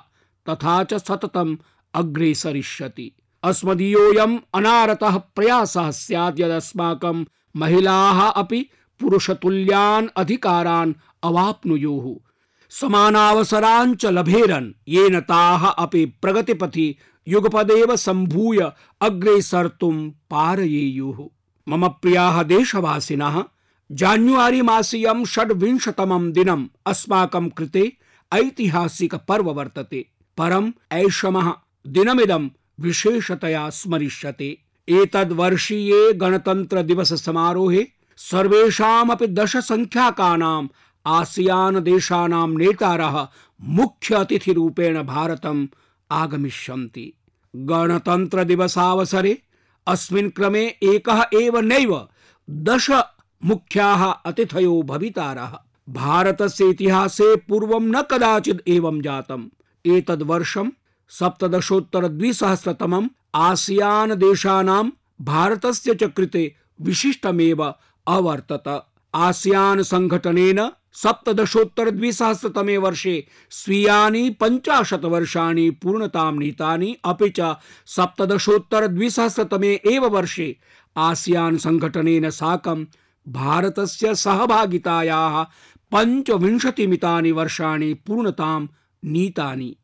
तथा 0.48 0.84
च 0.84 0.94
सततम् 0.94 1.56
अग्रेसरिष्यति। 1.94 3.12
अस्मदीयोऽयम् 3.42 4.38
अनारतः 4.54 5.16
प्रयासः 5.16 5.90
स्यात् 5.90 6.40
यदस्माकं 6.40 7.24
महिलाः 7.56 8.20
अपि 8.30 8.70
पुरुषतुल्यान् 9.00 10.08
अधिकारान् 10.16 10.94
अवाप्नुयुः। 11.22 12.29
समानावसरान् 12.70 13.94
च 13.94 14.06
लभेरन्। 14.06 14.72
येन 14.88 15.20
ताः 15.20 15.66
अपि 15.66 16.06
प्रगतिपथि 16.06 16.96
युगपदेव 17.28 17.96
सम्भूय 17.96 18.72
अग्रेसर्तुं 19.00 20.10
पारयेयुः। 20.10 21.28
मम 21.68 21.88
प्रियाः 21.88 22.42
देशवासिनः 22.42 23.44
जान्युआरी 23.92 24.62
मासीयं 24.62 25.24
षड्विंशतमं 25.24 26.32
दिनम् 26.32 26.66
अस्माकं 26.86 27.48
कृते 27.48 27.92
ऐतिहासिक 28.32 29.14
पर्व 29.14 29.50
वर्तते। 29.50 30.06
परम् 30.36 30.72
ऐषमः 30.92 31.52
दिनमिदं 31.86 32.48
विशेषतया 32.80 33.70
स्मरिष्यते। 33.70 34.58
एतद् 34.88 35.32
वर्षीये 35.32 36.12
गणतन्त्र 36.12 36.82
दिवस 36.82 37.24
समारोहे 37.24 37.86
सर्वेषामपि 38.16 39.26
दश 39.26 39.56
संख्याकानाम् 39.56 40.68
आसियान 41.06 41.80
देशानां 41.80 42.48
नेतारः 42.48 43.28
मुख्य 43.60 44.14
अतिथिरूपेण 44.14 45.02
भारतम् 45.02 45.66
आगमिष्यन्ति। 46.10 47.12
गणतन्त्र 47.56 48.44
दिवसावसरे 48.44 49.42
अस्मिन् 49.86 50.30
क्रमे 50.30 50.66
एकः 50.82 51.24
एव 51.34 51.58
नैव 51.58 52.08
दश 52.50 52.90
मुख्याः 53.44 54.04
अतिथयो 54.04 54.82
भवितारः। 54.82 55.58
भारतस्य 55.88 56.64
इतिहासे 56.64 57.36
पूर्वं 57.36 57.82
न 57.82 58.02
कदाचित् 58.02 58.68
एवं 58.68 59.02
जातम्। 59.02 59.46
एतद् 59.86 60.22
वर्षं 60.22 60.70
सप्तदशोत्तर 61.08 62.08
द्विसहस्रतमम् 62.08 63.08
आसियान 63.34 64.14
देशानां 64.14 64.90
भारतस्य 65.20 65.94
च 65.94 66.04
कृते 66.04 66.54
विशिष्टमेव 66.80 67.74
अवर्तत। 68.06 68.86
आसियान 69.14 69.82
संघटनेन 69.82 70.70
सप्तदशोत्तर 70.92 71.90
द्विसहस्रतमे 71.90 72.76
वर्षे 72.76 73.26
स्वीयानि 73.50 74.28
पञ्चाशत् 74.30 75.04
वर्षाणि 75.04 75.70
पूर्णतां 75.70 76.32
नीतानि, 76.38 76.96
अपि 77.04 77.28
च 77.38 77.54
सप्तदशोत्तर 77.86 78.86
द्विसहस्रतमे 78.86 79.72
एव 79.92 80.06
वर्षे 80.06 80.56
आसियान 80.96 81.56
संघटनेन 81.56 82.30
साकं 82.30 82.84
भारतस्य 83.28 84.14
सहभागितायाः 84.14 85.42
पञ्चविंशतिमितानि 85.92 87.32
वर्षाणि 87.32 87.92
पूर्णतां 88.06 88.66
नीतानि। 89.04 89.76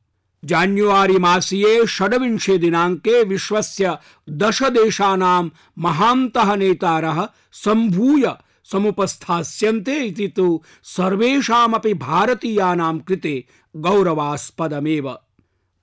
जान्युआरी 0.45 1.19
मासीये 1.19 1.87
षड्विंशे 1.87 2.57
दिनाङ्के 2.59 3.23
विश्वस्य 3.25 3.97
दश 4.31 4.63
देशानां 4.63 5.45
महान्तः 5.79 6.55
नेतारः 6.57 7.27
सम्भूय 7.53 8.27
समुपस्थास्यन्ते 8.73 9.97
इति 9.97 10.29
तु 10.29 10.63
सर्वेषामपि 10.83 11.95
भारतीयानां 11.95 12.99
कृते 12.99 13.45
गौरवास्पदमेव। 13.77 15.19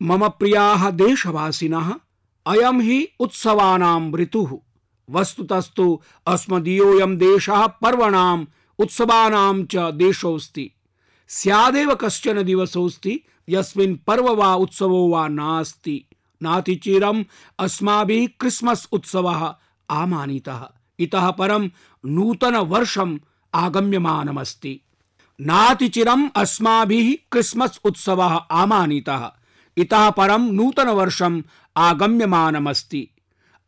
मम 0.01 0.27
प्रियाः 0.27 0.89
देशवासिनः, 0.89 1.95
अयं 2.45 2.81
हि 2.81 3.07
उत्सवानां 3.19 4.13
ऋतुः। 4.13 4.57
वस्तुतस्तु 5.09 6.01
अस्मदीयोऽयं 6.27 7.17
देशः 7.17 7.67
पर्वणाम्, 7.67 8.45
उत्सवानां 8.79 9.65
च 9.65 9.75
देशोऽस्ति। 9.75 10.71
स्यादेव 11.27 11.95
कश्चन 11.95 12.43
दिवसोऽस्ति, 12.43 13.21
यस्मिन् 13.49 13.97
पर्व 14.07 14.35
वा 14.35 14.55
उत्सवो 14.55 15.09
वा 15.09 15.27
नास्ति। 15.27 16.05
नातिचिरम् 16.41 17.23
अस्माभिः 17.59 18.27
क्रिस्मस् 18.39 18.87
उत्सवः 18.91 19.55
आमानितः। 19.89 20.67
इतः 20.99 21.31
परं 21.31 21.69
नूतन 22.05 22.55
वर्षम् 22.55 23.17
आगम्यमानमस्ति। 23.55 24.81
नातिचिरम् 25.41 26.29
अस्माभिः 26.35 27.29
क्रिस्मस् 27.31 27.79
उत्सवः 27.83 28.33
आमानितः। 28.51 29.31
इतः 29.77 30.09
परं 30.09 30.51
नूतन 30.51 30.87
वर्षम् 30.87 31.41
आगम्यमानमस्ति। 31.77 33.09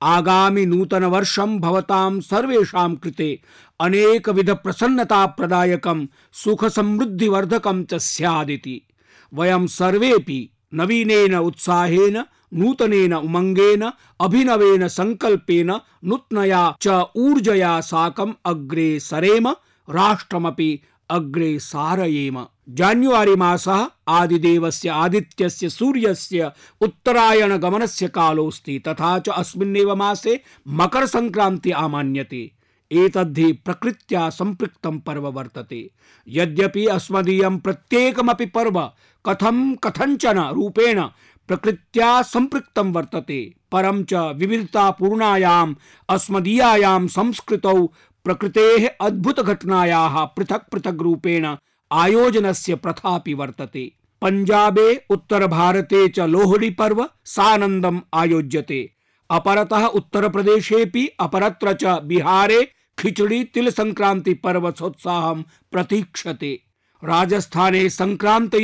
आगामि 0.01 0.65
नूतन 0.65 1.03
वर्षं 1.03 1.59
भवतां 1.59 2.21
सर्वेषां 2.21 2.95
कृते 2.95 3.41
अनेकविध 3.79 4.49
प्रसन्नता 4.49 5.25
प्रदायकं 5.25 6.07
सुख 6.33 6.65
समृद्धि 6.65 7.27
वर्धकं 7.27 7.83
च 7.83 7.93
स्यादिति। 7.93 8.81
वयं 9.33 9.67
सर्वेपि 9.67 10.49
नवीनेन 10.73 11.35
उत्साहेन 11.35 12.25
नूतनेन 12.55 13.13
उमङ्गेन 13.13 13.91
अभिनवेन 14.21 14.87
सङ्कल्पेन 14.87 15.71
नूत्नया 16.05 16.75
च 16.81 16.87
ऊर्जया 17.15 17.81
साकम् 17.81 18.33
अग्रे 18.45 18.99
सरेम, 18.99 19.49
राष्ट्रमपि 19.89 20.79
अग्रे 21.09 21.59
सारयेम। 21.59 22.45
जान्युवारि 22.69 23.35
मासः 23.35 23.87
आदिदेवस्य 24.07 24.89
आदित्यस्य 24.89 25.69
सूर्यस्य 25.69 26.51
उत्तरायण 26.81 27.57
गमनस्य 27.57 28.07
कालोऽस्ति, 28.07 28.79
तथा 28.87 29.19
च 29.19 29.29
अस्मिन्नेव 29.29 29.95
मासे 29.95 30.41
मकर 30.67 31.05
संक्रान्ति 31.05 31.71
आमान्यते। 31.71 32.51
एतद्धि 32.91 33.53
प्रकृत्या 33.53 34.29
सम्पृक्तं 34.29 34.99
पर्व 34.99 35.27
वर्तते। 35.27 35.91
यद्यपि 36.27 36.85
अस्मदीयं 36.85 37.57
प्रत्येकमपि 37.57 38.45
पर्व, 38.45 38.91
कथं 39.25 39.75
कथञ्चन 39.75 40.39
रूपेण 40.39 41.03
प्रकृत्या 41.47 42.21
सम्पृक्तं 42.21 42.91
वर्तते। 42.91 43.55
परं 43.71 44.03
च 44.03 44.13
विविधता 44.13 44.33
विविधतापूर्णायाम् 44.33 45.75
अस्मदीयायां 46.09 47.07
संस्कृतौ 47.07 47.87
प्रकृतेः 48.23 48.89
अद्भुतघटनायाः 49.01 50.25
पृथक् 50.25 50.71
पृथक् 50.71 51.01
रूपेण 51.01 51.55
आयोजनस्य 51.91 52.75
प्रथापि 52.75 53.33
वर्तते। 53.33 53.91
पञ्जाबे 54.21 55.05
उत्तरभारते 55.09 56.07
च 56.07 56.19
लोहडी 56.19 56.69
पर्व 56.69 57.09
सानन्दम् 57.25 57.99
आयोज्यते। 58.13 58.91
अपरतः 59.31 59.85
उत्तरप्रदेशेऽपि, 59.85 61.09
अपरत्र 61.19 61.73
च 61.73 61.83
बिहारे 61.85 62.71
खिचड़ी 62.99 63.43
तिल 63.43 63.69
संक्रांति 63.69 64.33
पर्व 64.33 64.71
सोत्साहं 64.71 65.43
प्रतीक्षते। 65.71 66.63
राजस्थाने 67.03 67.89
संक्रांत 67.89 68.55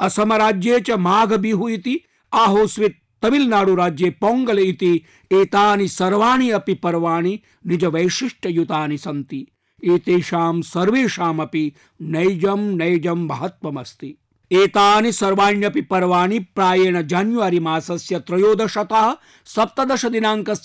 इति 0.00 0.06
असम 0.06 0.32
राज्ये 0.32 0.80
च 0.80 0.90
माघ 0.90 1.32
बिहु 1.32 1.68
इति 1.68 2.00
आहोस्वित् 2.34 3.22
तमिलनाडु 3.22 3.74
राज्ये 3.74 4.10
पोंगल 4.10 4.58
इति, 4.58 5.04
एतानि 5.32 5.88
सर्वाणि 5.88 6.50
अपि 6.50 6.74
पर्वाणि 6.74 7.40
निज 7.66 7.84
वैशिष्ट्ययुतानि 7.84 8.98
सन्ति। 8.98 9.46
एतेषां 9.84 10.62
सर्वेषामपि 10.62 11.72
नैजं 12.00 12.76
नैजं 12.76 13.26
महत्त्वमस्ति। 13.26 14.18
एतानि 14.52 15.12
सर्वाण्यपि 15.12 15.80
पर्वाणि 15.80 16.38
प्रायेण 16.38 17.02
जान्युआरि 17.02 17.58
मासस्य 17.58 18.18
त्रयोदशतः 18.18 19.14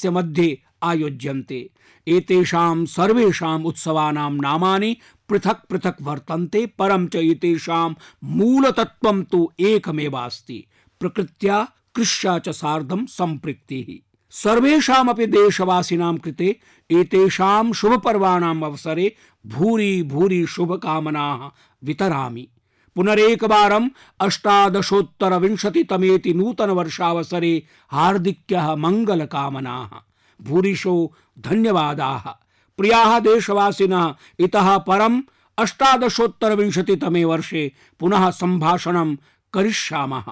मध्ये 0.09 0.61
आयोज्यन्ते। 0.83 1.69
एतेषां 2.07 2.85
सर्वेषाम् 2.85 3.65
उत्सवानां 3.65 4.31
नामानि 4.31 4.97
पृथक् 5.29 5.69
पृथक् 5.69 6.01
वर्तन्ते, 6.01 6.65
परं 6.65 7.07
च 7.07 7.15
एतेषां 7.15 7.93
मूलतत्त्वं 8.23 9.23
तु 9.23 9.51
एकमेवास्ति। 9.59 10.67
प्रकृत्या 10.99 11.67
कृष्या 11.95 12.39
च 12.39 12.49
सार्धं 12.49 13.05
सम्पृक्तिः। 13.05 14.05
सर्वेषामपि 14.31 15.25
देशवासिनां 15.25 16.17
कृते 16.17 16.59
एतेषां 16.91 17.73
शुभपर्वाणाम् 17.73 18.63
अवसरे 18.63 19.15
भूरि 19.47 20.03
भूरि 20.03 20.47
शुभकामनाः 20.47 21.49
वितरामि। 21.83 22.47
पुनरेकवारम् 22.95 23.89
अष्टादशोत्तरविंशतितमेति 24.19 26.33
नूतनवर्षावसरे 26.33 27.63
हार्दिक्यः 27.89 28.75
मङ्गलकामनाः। 28.75 30.08
भूरिशो 30.41 31.13
धन्यवादाः। 31.39 32.29
इत 32.77 33.19
देशवासिनः 33.19 34.15
इतः 34.39 34.77
विंशति 34.77 35.23
अष्टादशोत्तरविंशतितमे 35.57 37.25
वर्षे 37.25 37.71
पुनः 37.99 38.29
संभाषण 38.29 39.17
करिष्यामः। 39.53 40.25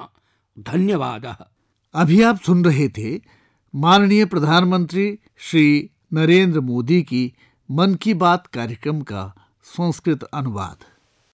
धन्यवादः। 0.59 1.35
अभी 1.95 2.21
आप 2.21 2.39
सुन 2.39 2.65
रहे 2.65 2.89
थे 2.89 3.21
माननीय 3.75 4.25
प्रधानमंत्री 4.25 5.19
श्री 5.37 5.89
नरेंद्र 6.13 6.59
मोदी 6.59 7.01
की 7.01 7.33
मन 7.71 7.95
की 7.95 8.13
बात 8.13 8.47
कार्यक्रम 8.47 9.01
का 9.01 9.33
संस्कृत 9.63 10.23
अनुवाद। 10.23 10.96